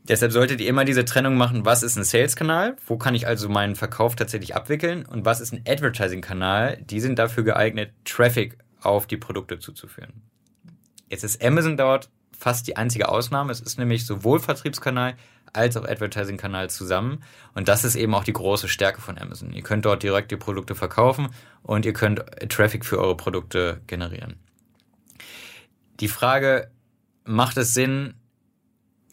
Deshalb 0.08 0.34
solltet 0.34 0.60
ihr 0.60 0.68
immer 0.68 0.84
diese 0.84 1.06
Trennung 1.06 1.36
machen, 1.36 1.66
was 1.66 1.82
ist 1.82 1.96
ein 1.96 2.04
Sales-Kanal, 2.04 2.76
wo 2.88 2.98
kann 2.98 3.16
ich 3.16 3.26
also 3.26 3.48
meinen 3.48 3.76
Verkauf 3.76 4.16
tatsächlich 4.16 4.54
abwickeln 4.54 5.06
und 5.06 5.24
was 5.24 5.40
ist 5.40 5.54
ein 5.54 5.64
Advertising-Kanal, 5.66 6.78
die 6.82 7.00
sind 7.00 7.20
dafür 7.20 7.44
geeignet, 7.44 7.94
Traffic 8.04 8.58
auf 8.82 9.08
die 9.08 9.16
Produkte 9.16 9.60
zuzuführen. 9.60 10.22
Jetzt 11.10 11.24
ist 11.24 11.44
Amazon 11.44 11.78
dort 11.78 12.10
fast 12.38 12.68
die 12.68 12.76
einzige 12.76 13.08
Ausnahme. 13.08 13.52
Es 13.52 13.62
ist 13.62 13.80
nämlich 13.80 14.06
sowohl 14.06 14.40
Vertriebskanal 14.40 15.16
als 15.54 15.78
auch 15.78 15.86
Advertising-Kanal 15.86 16.70
zusammen. 16.70 17.24
Und 17.54 17.68
das 17.70 17.86
ist 17.86 17.96
eben 17.96 18.14
auch 18.14 18.24
die 18.24 18.34
große 18.34 18.68
Stärke 18.68 19.00
von 19.00 19.18
Amazon. 19.18 19.54
Ihr 19.54 19.64
könnt 19.64 19.86
dort 19.86 20.04
direkt 20.04 20.32
die 20.32 20.38
Produkte 20.38 20.76
verkaufen 20.76 21.30
und 21.62 21.86
ihr 21.86 21.94
könnt 21.94 22.26
Traffic 22.50 22.84
für 22.84 23.00
eure 23.00 23.16
Produkte 23.16 23.80
generieren. 23.88 24.36
Die 26.00 26.08
Frage, 26.08 26.72
macht 27.24 27.56
es 27.58 27.74
Sinn, 27.74 28.16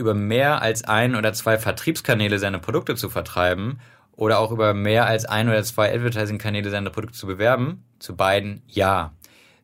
über 0.01 0.15
mehr 0.15 0.63
als 0.63 0.83
ein 0.83 1.15
oder 1.15 1.33
zwei 1.33 1.59
Vertriebskanäle 1.59 2.41
seine 2.41 2.59
Produkte 2.59 2.97
zu 2.97 3.09
vertreiben 3.09 3.79
oder 4.13 4.41
auch 4.41 4.51
über 4.51 4.75
mehr 4.75 5.07
als 5.07 5.25
ein 5.25 5.49
oder 5.49 5.63
zwei 5.63 5.95
Advertising-Kanäle 5.95 6.71
seine 6.71 6.91
Produkte 6.91 7.17
zu 7.17 7.27
bewerben? 7.27 7.85
Zu 8.01 8.17
beiden 8.17 8.63
ja. 8.67 9.13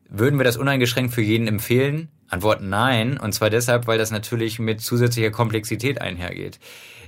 Würden 0.09 0.39
wir 0.39 0.45
das 0.45 0.55
uneingeschränkt 0.55 1.13
für 1.13 1.21
jeden 1.21 1.47
empfehlen? 1.47 2.09
Antwort 2.29 2.61
nein. 2.61 3.17
Und 3.17 3.33
zwar 3.33 3.49
deshalb, 3.49 3.87
weil 3.87 3.97
das 3.97 4.11
natürlich 4.11 4.59
mit 4.59 4.81
zusätzlicher 4.81 5.31
Komplexität 5.31 6.01
einhergeht. 6.01 6.59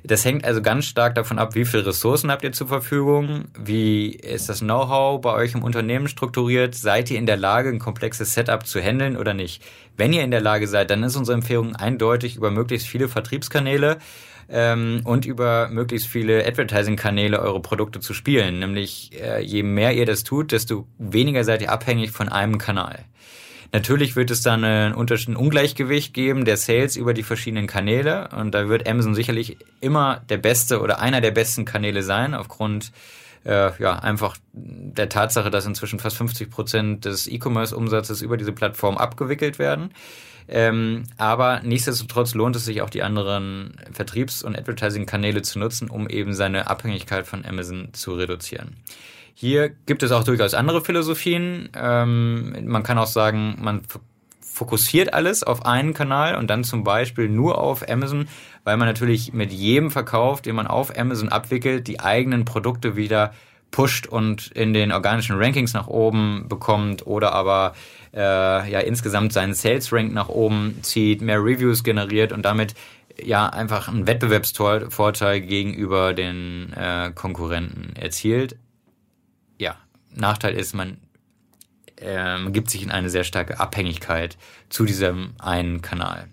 Das 0.03 0.23
hängt 0.23 0.45
also 0.45 0.61
ganz 0.61 0.85
stark 0.85 1.15
davon 1.15 1.39
ab, 1.39 1.55
wie 1.55 1.65
viele 1.65 1.85
Ressourcen 1.85 2.31
habt 2.31 2.43
ihr 2.43 2.51
zur 2.51 2.67
Verfügung, 2.67 3.45
wie 3.57 4.09
ist 4.11 4.47
das 4.47 4.59
Know-how 4.59 5.19
bei 5.19 5.33
euch 5.33 5.53
im 5.53 5.63
Unternehmen 5.63 6.07
strukturiert, 6.07 6.73
seid 6.73 7.11
ihr 7.11 7.17
in 7.17 7.25
der 7.25 7.37
Lage, 7.37 7.69
ein 7.69 7.79
komplexes 7.79 8.33
Setup 8.33 8.65
zu 8.65 8.79
handeln 8.79 9.17
oder 9.17 9.33
nicht. 9.33 9.61
Wenn 9.97 10.13
ihr 10.13 10.23
in 10.23 10.31
der 10.31 10.41
Lage 10.41 10.67
seid, 10.67 10.89
dann 10.89 11.03
ist 11.03 11.17
unsere 11.17 11.35
Empfehlung 11.35 11.75
eindeutig 11.75 12.37
über 12.37 12.49
möglichst 12.49 12.87
viele 12.87 13.09
Vertriebskanäle 13.09 13.97
ähm, 14.47 15.01
und 15.03 15.25
über 15.25 15.67
möglichst 15.69 16.07
viele 16.07 16.45
Advertising-Kanäle 16.45 17.39
eure 17.41 17.61
Produkte 17.61 17.99
zu 17.99 18.13
spielen. 18.13 18.59
Nämlich 18.59 19.11
äh, 19.21 19.41
je 19.41 19.63
mehr 19.63 19.93
ihr 19.93 20.05
das 20.05 20.23
tut, 20.23 20.53
desto 20.53 20.87
weniger 20.97 21.43
seid 21.43 21.61
ihr 21.61 21.71
abhängig 21.71 22.11
von 22.11 22.29
einem 22.29 22.57
Kanal. 22.57 23.03
Natürlich 23.71 24.15
wird 24.15 24.31
es 24.31 24.41
dann 24.41 24.63
ein, 24.63 24.93
ein 24.93 25.35
Ungleichgewicht 25.35 26.13
geben 26.13 26.45
der 26.45 26.57
Sales 26.57 26.95
über 26.95 27.13
die 27.13 27.23
verschiedenen 27.23 27.67
Kanäle 27.67 28.29
und 28.35 28.51
da 28.51 28.67
wird 28.67 28.87
Amazon 28.87 29.13
sicherlich 29.13 29.57
immer 29.79 30.21
der 30.29 30.37
beste 30.37 30.81
oder 30.81 30.99
einer 30.99 31.21
der 31.21 31.31
besten 31.31 31.65
Kanäle 31.65 32.01
sein 32.01 32.33
aufgrund 32.33 32.91
äh, 33.45 33.71
ja, 33.81 33.93
einfach 33.99 34.37
der 34.53 35.09
Tatsache, 35.09 35.49
dass 35.49 35.65
inzwischen 35.65 35.99
fast 35.99 36.17
50 36.17 36.49
Prozent 36.49 37.05
des 37.05 37.27
E-Commerce-Umsatzes 37.27 38.21
über 38.21 38.37
diese 38.37 38.51
Plattform 38.51 38.97
abgewickelt 38.97 39.59
werden. 39.59 39.91
Ähm, 40.47 41.03
aber 41.17 41.61
nichtsdestotrotz 41.63 42.33
lohnt 42.33 42.55
es 42.55 42.65
sich 42.65 42.81
auch 42.81 42.89
die 42.89 43.03
anderen 43.03 43.77
Vertriebs- 43.93 44.43
und 44.43 44.57
Advertising-Kanäle 44.57 45.43
zu 45.43 45.59
nutzen, 45.59 45.89
um 45.89 46.09
eben 46.09 46.33
seine 46.33 46.67
Abhängigkeit 46.67 47.27
von 47.27 47.45
Amazon 47.45 47.89
zu 47.93 48.15
reduzieren. 48.15 48.77
Hier 49.41 49.69
gibt 49.69 50.03
es 50.03 50.11
auch 50.11 50.25
durchaus 50.25 50.53
andere 50.53 50.81
Philosophien. 50.81 51.69
Ähm, 51.73 52.67
man 52.67 52.83
kann 52.83 52.97
auch 52.97 53.07
sagen, 53.07 53.55
man 53.61 53.83
fokussiert 54.41 55.13
alles 55.13 55.43
auf 55.43 55.65
einen 55.65 55.93
Kanal 55.93 56.35
und 56.35 56.49
dann 56.49 56.65
zum 56.65 56.83
Beispiel 56.83 57.29
nur 57.29 57.57
auf 57.57 57.87
Amazon, 57.87 58.27
weil 58.65 58.75
man 58.75 58.89
natürlich 58.89 59.31
mit 59.31 59.53
jedem 59.53 59.91
Verkauf, 59.91 60.41
den 60.41 60.55
man 60.55 60.67
auf 60.67 60.97
Amazon 60.99 61.29
abwickelt, 61.29 61.87
die 61.87 62.01
eigenen 62.01 62.43
Produkte 62.43 62.97
wieder 62.97 63.33
pusht 63.71 64.07
und 64.07 64.51
in 64.51 64.73
den 64.73 64.91
organischen 64.91 65.37
Rankings 65.37 65.71
nach 65.73 65.87
oben 65.87 66.49
bekommt 66.49 67.07
oder 67.07 67.31
aber 67.31 67.75
äh, 68.13 68.19
ja 68.69 68.79
insgesamt 68.81 69.31
seinen 69.31 69.53
Sales 69.53 69.93
Rank 69.93 70.11
nach 70.11 70.27
oben 70.27 70.79
zieht, 70.81 71.21
mehr 71.21 71.41
Reviews 71.41 71.85
generiert 71.85 72.33
und 72.33 72.43
damit 72.43 72.73
ja 73.23 73.47
einfach 73.47 73.87
einen 73.87 74.05
Wettbewerbsvorteil 74.05 75.39
gegenüber 75.39 76.13
den 76.13 76.73
äh, 76.73 77.11
Konkurrenten 77.15 77.95
erzielt. 77.95 78.57
Nachteil 80.15 80.55
ist, 80.55 80.73
man 80.73 80.97
ähm, 81.97 82.53
gibt 82.53 82.69
sich 82.69 82.83
in 82.83 82.91
eine 82.91 83.09
sehr 83.09 83.23
starke 83.23 83.59
Abhängigkeit 83.59 84.37
zu 84.69 84.85
diesem 84.85 85.33
einen 85.39 85.81
Kanal. 85.81 86.27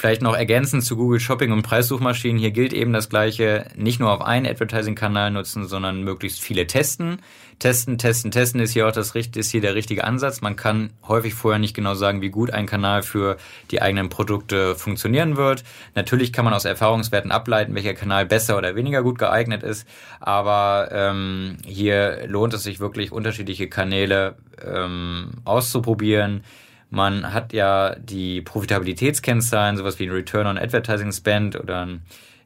Vielleicht 0.00 0.22
noch 0.22 0.34
ergänzend 0.34 0.82
zu 0.82 0.96
Google 0.96 1.20
Shopping 1.20 1.52
und 1.52 1.60
Preissuchmaschinen. 1.60 2.38
Hier 2.38 2.52
gilt 2.52 2.72
eben 2.72 2.94
das 2.94 3.10
Gleiche. 3.10 3.66
Nicht 3.76 4.00
nur 4.00 4.10
auf 4.10 4.22
einen 4.22 4.46
Advertising-Kanal 4.46 5.30
nutzen, 5.30 5.68
sondern 5.68 6.04
möglichst 6.04 6.40
viele 6.40 6.66
testen. 6.66 7.20
Testen, 7.58 7.98
testen, 7.98 8.30
testen 8.30 8.62
ist 8.62 8.72
hier 8.72 8.88
auch 8.88 8.92
das, 8.92 9.14
ist 9.14 9.50
hier 9.50 9.60
der 9.60 9.74
richtige 9.74 10.04
Ansatz. 10.04 10.40
Man 10.40 10.56
kann 10.56 10.94
häufig 11.06 11.34
vorher 11.34 11.58
nicht 11.58 11.74
genau 11.74 11.92
sagen, 11.92 12.22
wie 12.22 12.30
gut 12.30 12.50
ein 12.50 12.64
Kanal 12.64 13.02
für 13.02 13.36
die 13.70 13.82
eigenen 13.82 14.08
Produkte 14.08 14.74
funktionieren 14.74 15.36
wird. 15.36 15.64
Natürlich 15.94 16.32
kann 16.32 16.46
man 16.46 16.54
aus 16.54 16.64
Erfahrungswerten 16.64 17.30
ableiten, 17.30 17.74
welcher 17.74 17.92
Kanal 17.92 18.24
besser 18.24 18.56
oder 18.56 18.76
weniger 18.76 19.02
gut 19.02 19.18
geeignet 19.18 19.62
ist. 19.62 19.86
Aber 20.18 20.88
ähm, 20.92 21.58
hier 21.66 22.26
lohnt 22.26 22.54
es 22.54 22.62
sich 22.62 22.80
wirklich, 22.80 23.12
unterschiedliche 23.12 23.68
Kanäle 23.68 24.36
ähm, 24.64 25.32
auszuprobieren 25.44 26.42
man 26.90 27.32
hat 27.32 27.52
ja 27.52 27.94
die 27.94 28.40
Profitabilitätskennzahlen, 28.42 29.76
sowas 29.76 29.98
wie 29.98 30.04
ein 30.04 30.10
Return 30.10 30.46
on 30.46 30.58
Advertising 30.58 31.12
Spend 31.12 31.58
oder 31.58 31.86
ein 31.86 32.02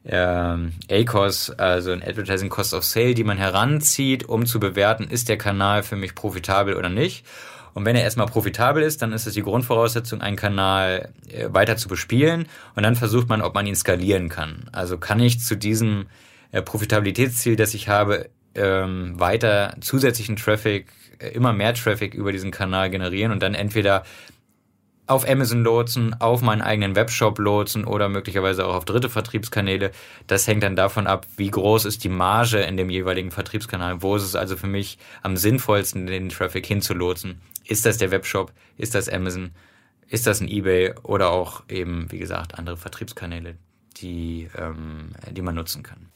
ähm, 0.07 0.73
ACOS, 0.89 1.49
also 1.51 1.91
ein 1.91 2.03
Advertising 2.03 2.49
Cost 2.49 2.73
of 2.73 2.83
Sale, 2.83 3.15
die 3.15 3.23
man 3.23 3.37
heranzieht, 3.37 4.29
um 4.29 4.45
zu 4.45 4.59
bewerten, 4.59 5.05
ist 5.05 5.29
der 5.29 5.37
Kanal 5.37 5.81
für 5.81 5.95
mich 5.95 6.13
profitabel 6.13 6.75
oder 6.75 6.89
nicht. 6.89 7.25
Und 7.73 7.85
wenn 7.85 7.95
er 7.95 8.03
erstmal 8.03 8.27
profitabel 8.27 8.83
ist, 8.83 9.01
dann 9.01 9.11
ist 9.11 9.27
es 9.27 9.33
die 9.33 9.41
Grundvoraussetzung, 9.41 10.21
einen 10.21 10.37
Kanal 10.37 11.09
äh, 11.29 11.47
weiter 11.49 11.75
zu 11.75 11.89
bespielen. 11.89 12.47
Und 12.75 12.83
dann 12.83 12.95
versucht 12.95 13.27
man, 13.27 13.41
ob 13.41 13.53
man 13.53 13.67
ihn 13.67 13.75
skalieren 13.75 14.29
kann. 14.29 14.69
Also 14.71 14.97
kann 14.97 15.19
ich 15.19 15.41
zu 15.41 15.57
diesem 15.57 16.05
äh, 16.51 16.61
Profitabilitätsziel, 16.61 17.57
das 17.57 17.73
ich 17.73 17.89
habe, 17.89 18.29
ähm, 18.53 19.19
weiter 19.19 19.75
zusätzlichen 19.81 20.37
Traffic, 20.37 20.87
äh, 21.19 21.29
immer 21.29 21.51
mehr 21.51 21.73
Traffic 21.73 22.13
über 22.13 22.31
diesen 22.31 22.51
Kanal 22.51 22.89
generieren 22.89 23.33
und 23.33 23.43
dann 23.43 23.53
entweder 23.53 24.03
auf 25.07 25.27
Amazon 25.27 25.63
lotsen, 25.63 26.19
auf 26.19 26.41
meinen 26.41 26.61
eigenen 26.61 26.95
Webshop 26.95 27.37
lotsen 27.37 27.85
oder 27.85 28.09
möglicherweise 28.09 28.65
auch 28.65 28.75
auf 28.75 28.85
dritte 28.85 29.09
Vertriebskanäle. 29.09 29.91
Das 30.27 30.47
hängt 30.47 30.63
dann 30.63 30.75
davon 30.75 31.07
ab, 31.07 31.27
wie 31.37 31.51
groß 31.51 31.85
ist 31.85 32.03
die 32.03 32.09
Marge 32.09 32.59
in 32.61 32.77
dem 32.77 32.89
jeweiligen 32.89 33.31
Vertriebskanal. 33.31 34.01
Wo 34.01 34.15
ist 34.15 34.23
es 34.23 34.35
also 34.35 34.57
für 34.57 34.67
mich 34.67 34.97
am 35.21 35.37
sinnvollsten, 35.37 36.07
den 36.07 36.29
Traffic 36.29 36.65
hinzulotsen? 36.65 37.41
Ist 37.65 37.85
das 37.85 37.97
der 37.97 38.11
Webshop? 38.11 38.51
Ist 38.77 38.95
das 38.95 39.09
Amazon? 39.09 39.51
Ist 40.07 40.27
das 40.27 40.41
ein 40.41 40.47
eBay? 40.47 40.93
Oder 41.03 41.31
auch 41.31 41.63
eben, 41.69 42.11
wie 42.11 42.19
gesagt, 42.19 42.57
andere 42.57 42.77
Vertriebskanäle, 42.77 43.57
die, 43.97 44.49
ähm, 44.57 45.11
die 45.31 45.41
man 45.41 45.55
nutzen 45.55 45.83
kann. 45.83 46.09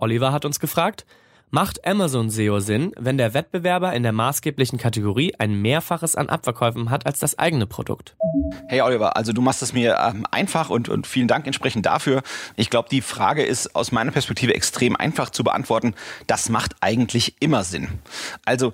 Oliver 0.00 0.32
hat 0.32 0.44
uns 0.44 0.60
gefragt, 0.60 1.04
Macht 1.50 1.86
Amazon 1.86 2.30
SEO 2.30 2.58
Sinn, 2.58 2.92
wenn 2.98 3.16
der 3.16 3.32
Wettbewerber 3.32 3.92
in 3.92 4.02
der 4.02 4.12
maßgeblichen 4.12 4.78
Kategorie 4.78 5.34
ein 5.38 5.60
Mehrfaches 5.62 6.16
an 6.16 6.28
Abverkäufen 6.28 6.90
hat 6.90 7.06
als 7.06 7.20
das 7.20 7.38
eigene 7.38 7.66
Produkt? 7.66 8.16
Hey 8.66 8.80
Oliver, 8.80 9.16
also 9.16 9.32
du 9.32 9.40
machst 9.40 9.62
es 9.62 9.72
mir 9.72 9.96
ähm, 10.00 10.26
einfach 10.30 10.70
und, 10.70 10.88
und 10.88 11.06
vielen 11.06 11.28
Dank 11.28 11.46
entsprechend 11.46 11.86
dafür. 11.86 12.22
Ich 12.56 12.70
glaube, 12.70 12.88
die 12.88 13.02
Frage 13.02 13.44
ist 13.44 13.76
aus 13.76 13.92
meiner 13.92 14.10
Perspektive 14.10 14.54
extrem 14.54 14.96
einfach 14.96 15.30
zu 15.30 15.44
beantworten. 15.44 15.94
Das 16.26 16.48
macht 16.48 16.74
eigentlich 16.80 17.36
immer 17.40 17.62
Sinn. 17.62 17.88
Also 18.44 18.72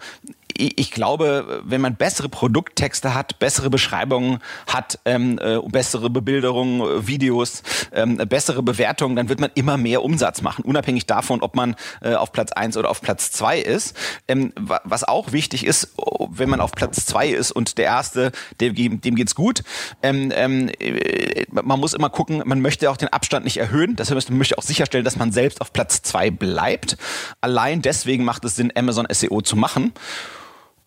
ich 0.77 0.90
glaube, 0.90 1.62
wenn 1.64 1.81
man 1.81 1.96
bessere 1.96 2.29
Produkttexte 2.29 3.14
hat, 3.14 3.38
bessere 3.38 3.70
Beschreibungen 3.70 4.38
hat, 4.66 4.99
ähm, 5.05 5.38
äh, 5.40 5.59
bessere 5.68 6.11
Bebilderungen, 6.11 6.81
äh, 6.81 7.07
Videos, 7.07 7.62
ähm, 7.92 8.16
bessere 8.16 8.62
Bewertungen, 8.62 9.16
dann 9.16 9.29
wird 9.29 9.40
man 9.40 9.51
immer 9.55 9.77
mehr 9.77 10.03
Umsatz 10.03 10.42
machen, 10.42 10.64
unabhängig 10.64 11.07
davon, 11.07 11.42
ob 11.42 11.57
man 11.57 11.77
äh, 12.03 12.14
auf 12.14 12.33
Platz 12.33 12.53
eins 12.53 12.77
oder 12.77 12.90
auf 12.90 13.01
Platz 13.01 13.33
zwei 13.33 13.59
ist. 13.59 13.96
Ähm, 14.29 14.53
was 14.57 15.05
auch 15.05 15.33
wichtig 15.33 15.64
ist, 15.64 15.94
wenn 16.31 16.49
man 16.49 16.61
auf 16.61 16.73
Platz 16.73 17.07
zwei 17.07 17.29
ist 17.29 17.53
und 17.53 17.79
der 17.79 17.87
Erste, 17.87 18.33
dem, 18.61 19.01
dem 19.01 19.14
geht's 19.14 19.35
gut, 19.35 19.62
ähm, 20.03 20.33
ähm, 20.35 20.70
äh, 20.79 21.46
man 21.51 21.81
muss 21.81 21.94
immer 21.94 22.11
gucken, 22.11 22.42
man 22.44 22.61
möchte 22.61 22.90
auch 22.90 22.96
den 22.96 23.09
Abstand 23.09 23.44
nicht 23.44 23.57
erhöhen. 23.57 23.96
Das 23.96 24.11
heißt, 24.11 24.31
man 24.31 24.38
möchte 24.38 24.59
auch 24.59 24.62
sicherstellen, 24.62 25.05
dass 25.05 25.16
man 25.16 25.33
selbst 25.33 25.61
auf 25.61 25.73
Platz 25.73 26.03
zwei 26.03 26.31
bleibt. 26.31 26.96
Allein 27.40 27.83
deswegen 27.83 28.25
macht 28.25 28.44
es 28.44 28.57
Sinn, 28.57 28.73
Amazon 28.75 29.07
SEO 29.11 29.40
zu 29.40 29.57
machen. 29.57 29.92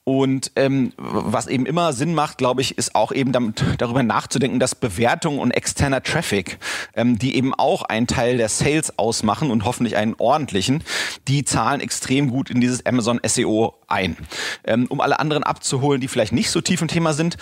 Und 0.05 0.51
ähm, 0.57 0.91
was 0.97 1.47
eben 1.47 1.65
immer 1.65 1.93
Sinn 1.93 2.13
macht, 2.13 2.37
glaube 2.37 2.59
ich, 2.59 2.77
ist 2.77 2.93
auch 2.93 3.13
eben 3.13 3.31
damit, 3.31 3.63
darüber 3.77 4.03
nachzudenken, 4.03 4.59
dass 4.59 4.75
Bewertung 4.75 5.39
und 5.39 5.51
externer 5.51 6.03
Traffic, 6.03 6.57
ähm, 6.93 7.17
die 7.17 7.37
eben 7.37 7.53
auch 7.53 7.83
einen 7.83 8.07
Teil 8.07 8.35
der 8.35 8.49
Sales 8.49 8.99
ausmachen 8.99 9.49
und 9.49 9.63
hoffentlich 9.63 9.95
einen 9.95 10.15
ordentlichen, 10.17 10.83
die 11.29 11.45
zahlen 11.45 11.79
extrem 11.79 12.29
gut 12.29 12.49
in 12.49 12.59
dieses 12.59 12.85
Amazon 12.85 13.21
SEO 13.25 13.75
ein. 13.87 14.17
Ähm, 14.65 14.87
um 14.89 14.99
alle 14.99 15.19
anderen 15.19 15.43
abzuholen, 15.43 16.01
die 16.01 16.09
vielleicht 16.09 16.33
nicht 16.33 16.51
so 16.51 16.59
tief 16.59 16.81
im 16.81 16.89
Thema 16.89 17.13
sind, 17.13 17.37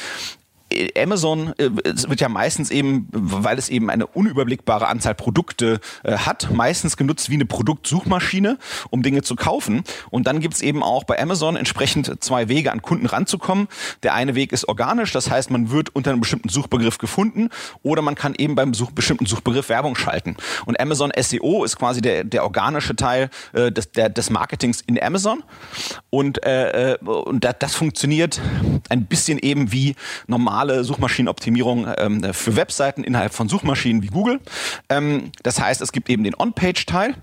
Amazon 0.98 1.54
äh, 1.58 1.70
wird 1.72 2.22
ja 2.22 2.30
meistens 2.30 2.72
eben, 2.72 3.08
weil 3.12 3.58
es 3.58 3.70
eben 3.70 3.90
eine 3.90 4.08
unüberblickbare 4.08 4.88
Anzahl 4.88 5.16
Produkte 5.16 5.80
äh, 6.04 6.18
hat, 6.18 6.50
meistens 6.52 6.98
genutzt 6.98 7.30
wie 7.30 7.36
eine 7.36 7.46
Produktsuchmaschine, 7.46 8.58
um 8.90 9.04
Dinge 9.04 9.22
zu 9.22 9.36
kaufen. 9.36 9.84
Und 10.10 10.28
dann 10.28 10.40
gibt's 10.40 10.62
eben 10.62 10.84
auch 10.84 11.04
bei 11.04 11.20
Amazon 11.22 11.56
entsprechend 11.56 12.24
zwei 12.24 12.48
Wege, 12.50 12.72
an 12.72 12.82
Kunden 12.82 13.06
ranzukommen. 13.06 13.68
Der 14.04 14.14
eine 14.14 14.36
Weg 14.36 14.52
ist 14.52 14.68
organisch, 14.68 15.12
das 15.12 15.30
heißt, 15.30 15.52
man 15.52 15.72
wird 15.72 15.96
unter 15.96 16.12
einem 16.12 16.22
bestimmten 16.22 16.50
Suchbegriff 16.50 16.98
gefunden 16.98 17.50
oder 17.84 18.02
man 18.02 18.16
kann 18.16 18.34
eben 18.36 18.56
beim 18.56 18.74
Such 18.74 18.92
bestimmten 18.92 19.26
Suchbegriff 19.26 19.70
Werbung 19.70 19.96
schalten. 19.96 20.36
Und 20.66 20.80
Amazon 20.80 21.12
SEO 21.18 21.64
ist 21.64 21.78
quasi 21.78 22.02
der, 22.02 22.24
der 22.24 22.44
organische 22.44 22.96
Teil 22.96 23.30
äh, 23.54 23.72
des, 23.72 23.92
der, 23.92 24.10
des 24.10 24.30
Marketings 24.30 24.82
in 24.82 25.02
Amazon. 25.02 25.44
Und, 26.10 26.44
äh, 26.46 26.94
äh 26.94 26.98
und 27.04 27.44
das, 27.44 27.56
das 27.60 27.76
funktioniert 27.76 28.40
ein 28.90 29.06
bisschen 29.06 29.38
eben 29.40 29.72
wie 29.72 29.96
normal 30.28 30.61
normale 30.62 30.84
Suchmaschinenoptimierung 30.84 31.88
ähm, 31.98 32.34
für 32.34 32.56
Webseiten 32.56 33.04
innerhalb 33.04 33.34
von 33.34 33.50
Suchmaschinen 33.50 34.04
wie 34.04 34.08
Google. 34.08 34.40
Ähm, 34.90 35.32
das 35.42 35.60
heißt, 35.60 35.82
es 35.82 35.92
gibt 35.92 36.10
eben 36.10 36.24
den 36.24 36.36
On-Page-Teil 36.38 37.16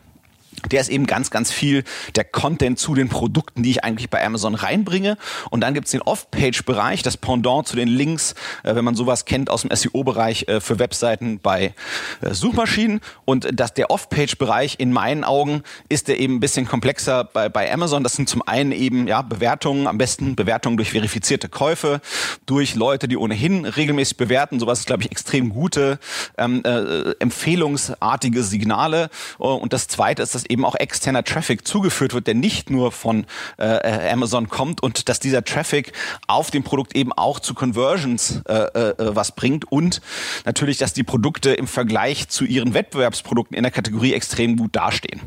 der 0.71 0.81
ist 0.81 0.89
eben 0.89 1.07
ganz, 1.07 1.31
ganz 1.31 1.51
viel 1.51 1.85
der 2.17 2.25
Content 2.25 2.79
zu 2.79 2.95
den 2.95 3.09
Produkten, 3.09 3.63
die 3.63 3.71
ich 3.71 3.85
eigentlich 3.85 4.11
bei 4.11 4.25
Amazon 4.25 4.55
reinbringe. 4.55 5.17
Und 5.51 5.61
dann 5.61 5.75
gibt's 5.75 5.91
den 5.91 6.03
Off-Page-Bereich, 6.03 7.03
das 7.03 7.17
Pendant 7.17 7.67
zu 7.67 7.77
den 7.77 7.89
Links, 7.89 8.35
äh, 8.65 8.75
wenn 8.75 8.85
man 8.85 8.95
sowas 8.95 9.25
kennt 9.25 9.51
aus 9.51 9.63
dem 9.63 9.75
SEO-Bereich 9.75 10.49
äh, 10.49 10.61
für 10.61 10.79
Webseiten 10.79 11.39
bei 11.41 11.75
äh, 12.21 12.35
Suchmaschinen. 12.35 13.01
Und 13.25 13.49
das, 13.53 13.75
der 13.75 13.91
Off-Page-Bereich 13.91 14.77
in 14.79 14.93
meinen 14.93 15.25
Augen 15.25 15.63
ist 15.89 16.09
der 16.09 16.19
eben 16.19 16.37
ein 16.37 16.41
bisschen 16.41 16.67
komplexer 16.67 17.25
bei, 17.25 17.49
bei 17.49 17.73
Amazon. 17.73 18.03
Das 18.03 18.15
sind 18.15 18.29
zum 18.29 18.43
einen 18.43 18.73
eben 18.73 19.07
ja, 19.07 19.23
Bewertungen, 19.23 19.87
am 19.87 19.99
besten 19.99 20.37
Bewertungen 20.37 20.77
durch 20.77 20.91
verifizierte 20.91 21.49
Käufe, 21.49 22.01
durch 22.47 22.75
Leute, 22.75 23.09
die 23.09 23.17
ohnehin 23.17 23.65
regelmäßig 23.65 24.17
bewerten. 24.17 24.61
Sowas 24.61 24.81
ist, 24.81 24.87
glaube 24.87 25.03
ich, 25.03 25.11
extrem 25.11 25.51
gute, 25.51 25.99
ähm, 26.37 26.63
äh, 26.65 27.13
empfehlungsartige 27.19 28.43
Signale. 28.43 29.11
Und 29.39 29.73
das 29.73 29.89
zweite 29.89 30.23
ist 30.23 30.35
das 30.35 30.45
eben 30.49 30.65
auch 30.65 30.75
externer 30.75 31.25
Traffic 31.25 31.67
zugeführt 31.67 32.15
wird, 32.15 32.27
der 32.27 32.35
nicht 32.35 32.71
nur 32.71 32.93
von 32.93 33.27
äh, 33.59 33.65
äh, 33.67 34.11
Amazon 34.11 34.49
kommt 34.49 34.83
und 34.83 35.09
dass 35.09 35.21
dieser 35.21 35.45
Traffic 35.45 35.93
auf 36.27 36.51
dem 36.51 36.63
Produkt 36.63 36.97
eben 36.97 37.13
auch 37.13 37.41
zu 37.41 37.55
Conversions 37.55 38.43
äh, 38.49 38.55
äh, 38.55 38.95
was 38.99 39.33
bringt 39.33 39.71
und 39.71 40.01
natürlich, 40.45 40.79
dass 40.79 40.93
die 40.93 41.05
Produkte 41.05 41.53
im 41.53 41.67
Vergleich 41.67 42.29
zu 42.29 42.45
ihren 42.45 42.75
Wettbewerbsprodukten 42.75 43.57
in 43.57 43.63
der 43.63 43.73
Kategorie 43.73 44.15
extrem 44.15 44.57
gut 44.57 44.77
dastehen. 44.77 45.21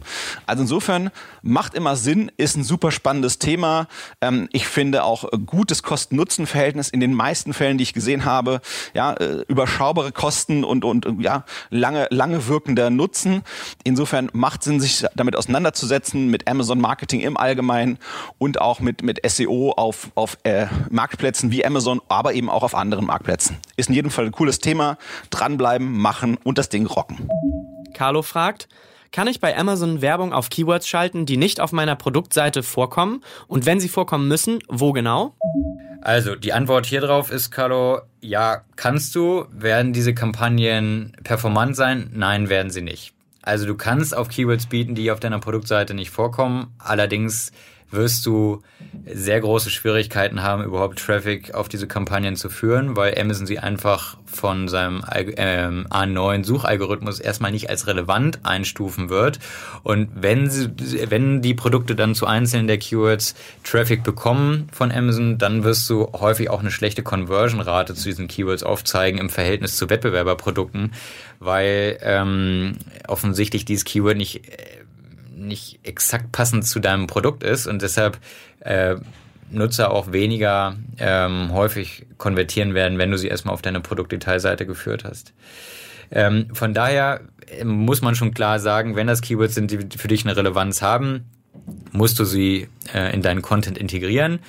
Also 0.45 0.63
insofern 0.63 1.11
macht 1.41 1.73
immer 1.73 1.95
Sinn, 1.95 2.31
ist 2.37 2.55
ein 2.55 2.63
super 2.63 2.91
spannendes 2.91 3.39
Thema. 3.39 3.87
Ähm, 4.21 4.49
ich 4.51 4.67
finde 4.67 5.03
auch 5.03 5.29
gutes 5.45 5.83
Kosten-Nutzen-Verhältnis 5.83 6.89
in 6.89 6.99
den 6.99 7.13
meisten 7.13 7.53
Fällen, 7.53 7.77
die 7.77 7.83
ich 7.83 7.93
gesehen 7.93 8.25
habe, 8.25 8.61
ja, 8.93 9.13
äh, 9.13 9.43
überschaubare 9.47 10.11
Kosten 10.11 10.63
und, 10.63 10.85
und 10.85 11.21
ja, 11.21 11.45
lange, 11.69 12.07
lange 12.09 12.47
wirkender 12.47 12.89
Nutzen. 12.89 13.43
Insofern 13.83 14.29
macht 14.33 14.63
Sinn, 14.63 14.79
sich 14.79 15.05
damit 15.15 15.35
auseinanderzusetzen, 15.35 16.27
mit 16.27 16.47
Amazon 16.47 16.79
Marketing 16.79 17.21
im 17.21 17.37
Allgemeinen 17.37 17.97
und 18.37 18.61
auch 18.61 18.79
mit, 18.79 19.03
mit 19.03 19.19
SEO 19.29 19.71
auf, 19.71 20.11
auf 20.15 20.37
äh, 20.43 20.67
Marktplätzen 20.89 21.51
wie 21.51 21.65
Amazon, 21.65 22.01
aber 22.07 22.33
eben 22.33 22.49
auch 22.49 22.63
auf 22.63 22.75
anderen 22.75 23.05
Marktplätzen. 23.05 23.57
Ist 23.77 23.89
in 23.89 23.95
jedem 23.95 24.11
Fall 24.11 24.25
ein 24.25 24.31
cooles 24.31 24.59
Thema. 24.59 24.97
Dranbleiben, 25.29 25.97
machen 25.97 26.37
und 26.43 26.57
das 26.57 26.69
Ding 26.69 26.85
rocken. 26.85 27.29
Carlo 27.93 28.21
fragt, 28.21 28.67
kann 29.11 29.27
ich 29.27 29.41
bei 29.41 29.57
Amazon 29.57 30.01
Werbung 30.01 30.31
auf 30.31 30.49
Keywords 30.49 30.87
schalten, 30.87 31.25
die 31.25 31.35
nicht 31.35 31.59
auf 31.59 31.73
meiner 31.73 31.97
Produktseite 31.97 32.63
vorkommen? 32.63 33.21
Und 33.47 33.65
wenn 33.65 33.79
sie 33.81 33.89
vorkommen 33.89 34.29
müssen, 34.29 34.59
wo 34.69 34.93
genau? 34.93 35.35
Also, 36.01 36.35
die 36.35 36.53
Antwort 36.53 36.85
hier 36.85 37.01
drauf 37.01 37.29
ist, 37.29 37.51
Carlo, 37.51 38.01
ja, 38.21 38.61
kannst 38.75 39.13
du. 39.13 39.45
Werden 39.51 39.93
diese 39.93 40.15
Kampagnen 40.15 41.15
performant 41.23 41.75
sein? 41.75 42.09
Nein, 42.13 42.49
werden 42.49 42.71
sie 42.71 42.81
nicht. 42.81 43.13
Also, 43.41 43.65
du 43.65 43.75
kannst 43.75 44.15
auf 44.15 44.29
Keywords 44.29 44.67
bieten, 44.67 44.95
die 44.95 45.11
auf 45.11 45.19
deiner 45.19 45.39
Produktseite 45.39 45.93
nicht 45.93 46.11
vorkommen. 46.11 46.73
Allerdings 46.77 47.51
wirst 47.91 48.25
du 48.25 48.61
sehr 49.05 49.39
große 49.39 49.69
Schwierigkeiten 49.69 50.41
haben, 50.41 50.63
überhaupt 50.63 50.99
Traffic 50.99 51.53
auf 51.53 51.69
diese 51.69 51.87
Kampagnen 51.87 52.35
zu 52.35 52.49
führen, 52.49 52.95
weil 52.95 53.17
Amazon 53.19 53.45
sie 53.45 53.59
einfach 53.59 54.17
von 54.25 54.67
seinem 54.67 55.03
ähm, 55.13 55.87
A9 55.89 56.43
Suchalgorithmus 56.43 57.19
erstmal 57.19 57.51
nicht 57.51 57.69
als 57.69 57.87
relevant 57.87 58.39
einstufen 58.43 59.09
wird. 59.09 59.39
Und 59.83 60.09
wenn 60.15 60.49
sie, 60.49 60.69
wenn 61.09 61.41
die 61.41 61.53
Produkte 61.53 61.95
dann 61.95 62.15
zu 62.15 62.25
einzelnen 62.25 62.67
der 62.67 62.77
Keywords 62.77 63.35
Traffic 63.63 64.03
bekommen 64.03 64.69
von 64.71 64.91
Amazon, 64.91 65.37
dann 65.37 65.63
wirst 65.63 65.89
du 65.89 66.11
häufig 66.13 66.49
auch 66.49 66.61
eine 66.61 66.71
schlechte 66.71 67.03
Conversion-Rate 67.03 67.93
zu 67.95 68.05
diesen 68.05 68.27
Keywords 68.27 68.63
aufzeigen 68.63 69.19
im 69.19 69.29
Verhältnis 69.29 69.75
zu 69.75 69.89
Wettbewerberprodukten, 69.89 70.93
weil 71.39 71.97
ähm, 72.01 72.77
offensichtlich 73.07 73.65
dieses 73.65 73.85
Keyword 73.85 74.17
nicht 74.17 74.41
nicht 75.51 75.79
exakt 75.83 76.31
passend 76.31 76.65
zu 76.65 76.79
deinem 76.79 77.07
Produkt 77.07 77.43
ist 77.43 77.67
und 77.67 77.81
deshalb 77.81 78.17
äh, 78.61 78.95
Nutzer 79.51 79.91
auch 79.91 80.11
weniger 80.11 80.75
ähm, 80.97 81.51
häufig 81.53 82.05
konvertieren 82.17 82.73
werden, 82.73 82.97
wenn 82.97 83.11
du 83.11 83.17
sie 83.17 83.27
erstmal 83.27 83.53
auf 83.53 83.61
deine 83.61 83.81
Produktdetailseite 83.81 84.65
geführt 84.65 85.03
hast. 85.03 85.33
Ähm, 86.09 86.47
von 86.53 86.73
daher 86.73 87.21
äh, 87.47 87.63
muss 87.63 88.01
man 88.01 88.15
schon 88.15 88.33
klar 88.33 88.59
sagen, 88.59 88.95
wenn 88.95 89.07
das 89.07 89.21
Keywords 89.21 89.55
sind, 89.55 89.71
die 89.71 89.97
für 89.97 90.07
dich 90.07 90.25
eine 90.25 90.35
Relevanz 90.35 90.81
haben, 90.81 91.25
musst 91.91 92.17
du 92.19 92.25
sie 92.25 92.67
äh, 92.93 93.13
in 93.13 93.21
deinen 93.21 93.41
Content 93.41 93.77
integrieren. 93.77 94.39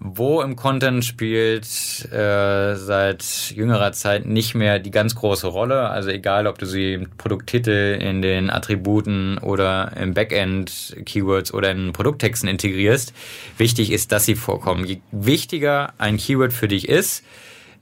Wo 0.00 0.42
im 0.42 0.56
Content 0.56 1.04
spielt 1.04 1.64
äh, 2.12 2.74
seit 2.74 3.52
jüngerer 3.54 3.92
Zeit 3.92 4.26
nicht 4.26 4.54
mehr 4.54 4.80
die 4.80 4.90
ganz 4.90 5.14
große 5.14 5.46
Rolle. 5.46 5.88
Also 5.88 6.10
egal, 6.10 6.48
ob 6.48 6.58
du 6.58 6.66
sie 6.66 6.94
im 6.94 7.10
Produkttitel, 7.16 7.98
in 8.00 8.20
den 8.20 8.50
Attributen 8.50 9.38
oder 9.38 9.96
im 9.96 10.12
Backend 10.12 10.96
Keywords 11.06 11.54
oder 11.54 11.70
in 11.70 11.92
Produkttexten 11.92 12.48
integrierst. 12.48 13.14
Wichtig 13.56 13.92
ist, 13.92 14.10
dass 14.10 14.24
sie 14.24 14.34
vorkommen. 14.34 14.84
Je 14.84 14.98
wichtiger 15.12 15.94
ein 15.98 16.16
Keyword 16.16 16.52
für 16.52 16.68
dich 16.68 16.88
ist, 16.88 17.24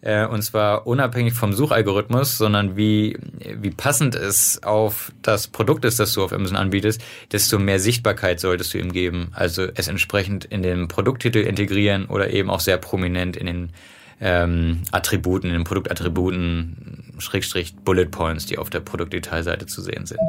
äh, 0.03 0.27
und 0.27 0.43
zwar 0.43 0.87
unabhängig 0.87 1.33
vom 1.33 1.53
Suchalgorithmus, 1.53 2.37
sondern 2.37 2.77
wie, 2.77 3.17
wie 3.39 3.71
passend 3.71 4.15
es 4.15 4.63
auf 4.63 5.13
das 5.23 5.47
Produkt 5.47 5.85
ist, 5.85 6.01
das 6.01 6.13
du 6.13 6.23
auf 6.23 6.33
Amazon 6.33 6.57
anbietest, 6.57 7.01
desto 7.31 7.59
mehr 7.59 7.79
Sichtbarkeit 7.79 8.41
solltest 8.41 8.75
du 8.75 8.79
ihm 8.79 8.93
geben. 8.93 9.29
Also 9.33 9.69
es 9.75 9.89
entsprechend 9.89 10.45
in 10.45 10.63
den 10.63 10.89
Produkttitel 10.89 11.39
integrieren 11.39 12.07
oder 12.07 12.31
eben 12.31 12.51
auch 12.51 12.61
sehr 12.61 12.79
prominent 12.79 13.37
in 13.37 13.47
den 13.47 13.73
ähm, 14.21 14.83
Attributen, 14.91 15.49
in 15.49 15.55
den 15.55 15.65
Produktattributen, 15.65 17.15
Schrägstrich 17.19 17.77
Bullet 17.77 18.07
Points, 18.07 18.47
die 18.47 18.59
auf 18.59 18.71
der 18.71 18.81
Produktdetailseite 18.81 19.67
zu 19.67 19.83
sehen 19.83 20.07
sind. 20.07 20.21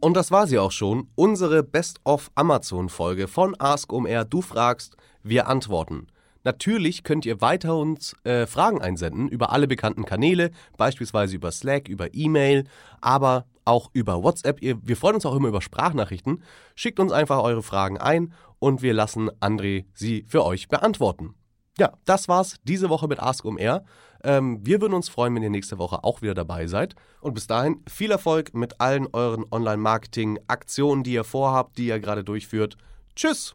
Und 0.00 0.16
das 0.16 0.30
war 0.30 0.46
sie 0.46 0.58
auch 0.58 0.72
schon, 0.72 1.08
unsere 1.14 1.62
Best 1.62 2.00
of 2.04 2.30
Amazon 2.34 2.88
Folge 2.88 3.28
von 3.28 3.54
Ask 3.58 3.92
OMR. 3.92 4.24
Du 4.24 4.42
fragst, 4.42 4.96
wir 5.22 5.48
antworten. 5.48 6.08
Natürlich 6.48 7.04
könnt 7.04 7.26
ihr 7.26 7.42
weiter 7.42 7.76
uns 7.76 8.16
äh, 8.24 8.46
Fragen 8.46 8.80
einsenden 8.80 9.28
über 9.28 9.52
alle 9.52 9.68
bekannten 9.68 10.06
Kanäle, 10.06 10.50
beispielsweise 10.78 11.36
über 11.36 11.52
Slack, 11.52 11.88
über 11.88 12.14
E-Mail, 12.14 12.64
aber 13.02 13.44
auch 13.66 13.90
über 13.92 14.22
WhatsApp. 14.22 14.62
Ihr, 14.62 14.78
wir 14.82 14.96
freuen 14.96 15.16
uns 15.16 15.26
auch 15.26 15.36
immer 15.36 15.48
über 15.48 15.60
Sprachnachrichten. 15.60 16.42
Schickt 16.74 17.00
uns 17.00 17.12
einfach 17.12 17.42
eure 17.42 17.62
Fragen 17.62 17.98
ein 17.98 18.32
und 18.58 18.80
wir 18.80 18.94
lassen 18.94 19.28
André 19.42 19.84
sie 19.92 20.24
für 20.26 20.42
euch 20.42 20.68
beantworten. 20.68 21.34
Ja, 21.76 21.92
das 22.06 22.28
war's 22.28 22.56
diese 22.64 22.88
Woche 22.88 23.08
mit 23.08 23.20
Ask 23.20 23.44
OMR. 23.44 23.84
Ähm, 24.24 24.64
wir 24.64 24.80
würden 24.80 24.94
uns 24.94 25.10
freuen, 25.10 25.34
wenn 25.34 25.42
ihr 25.42 25.50
nächste 25.50 25.76
Woche 25.76 26.02
auch 26.02 26.22
wieder 26.22 26.32
dabei 26.32 26.66
seid. 26.66 26.94
Und 27.20 27.34
bis 27.34 27.46
dahin 27.46 27.82
viel 27.86 28.10
Erfolg 28.10 28.54
mit 28.54 28.80
allen 28.80 29.06
euren 29.12 29.44
Online-Marketing-Aktionen, 29.50 31.04
die 31.04 31.12
ihr 31.12 31.24
vorhabt, 31.24 31.76
die 31.76 31.88
ihr 31.88 32.00
gerade 32.00 32.24
durchführt. 32.24 32.78
Tschüss! 33.14 33.54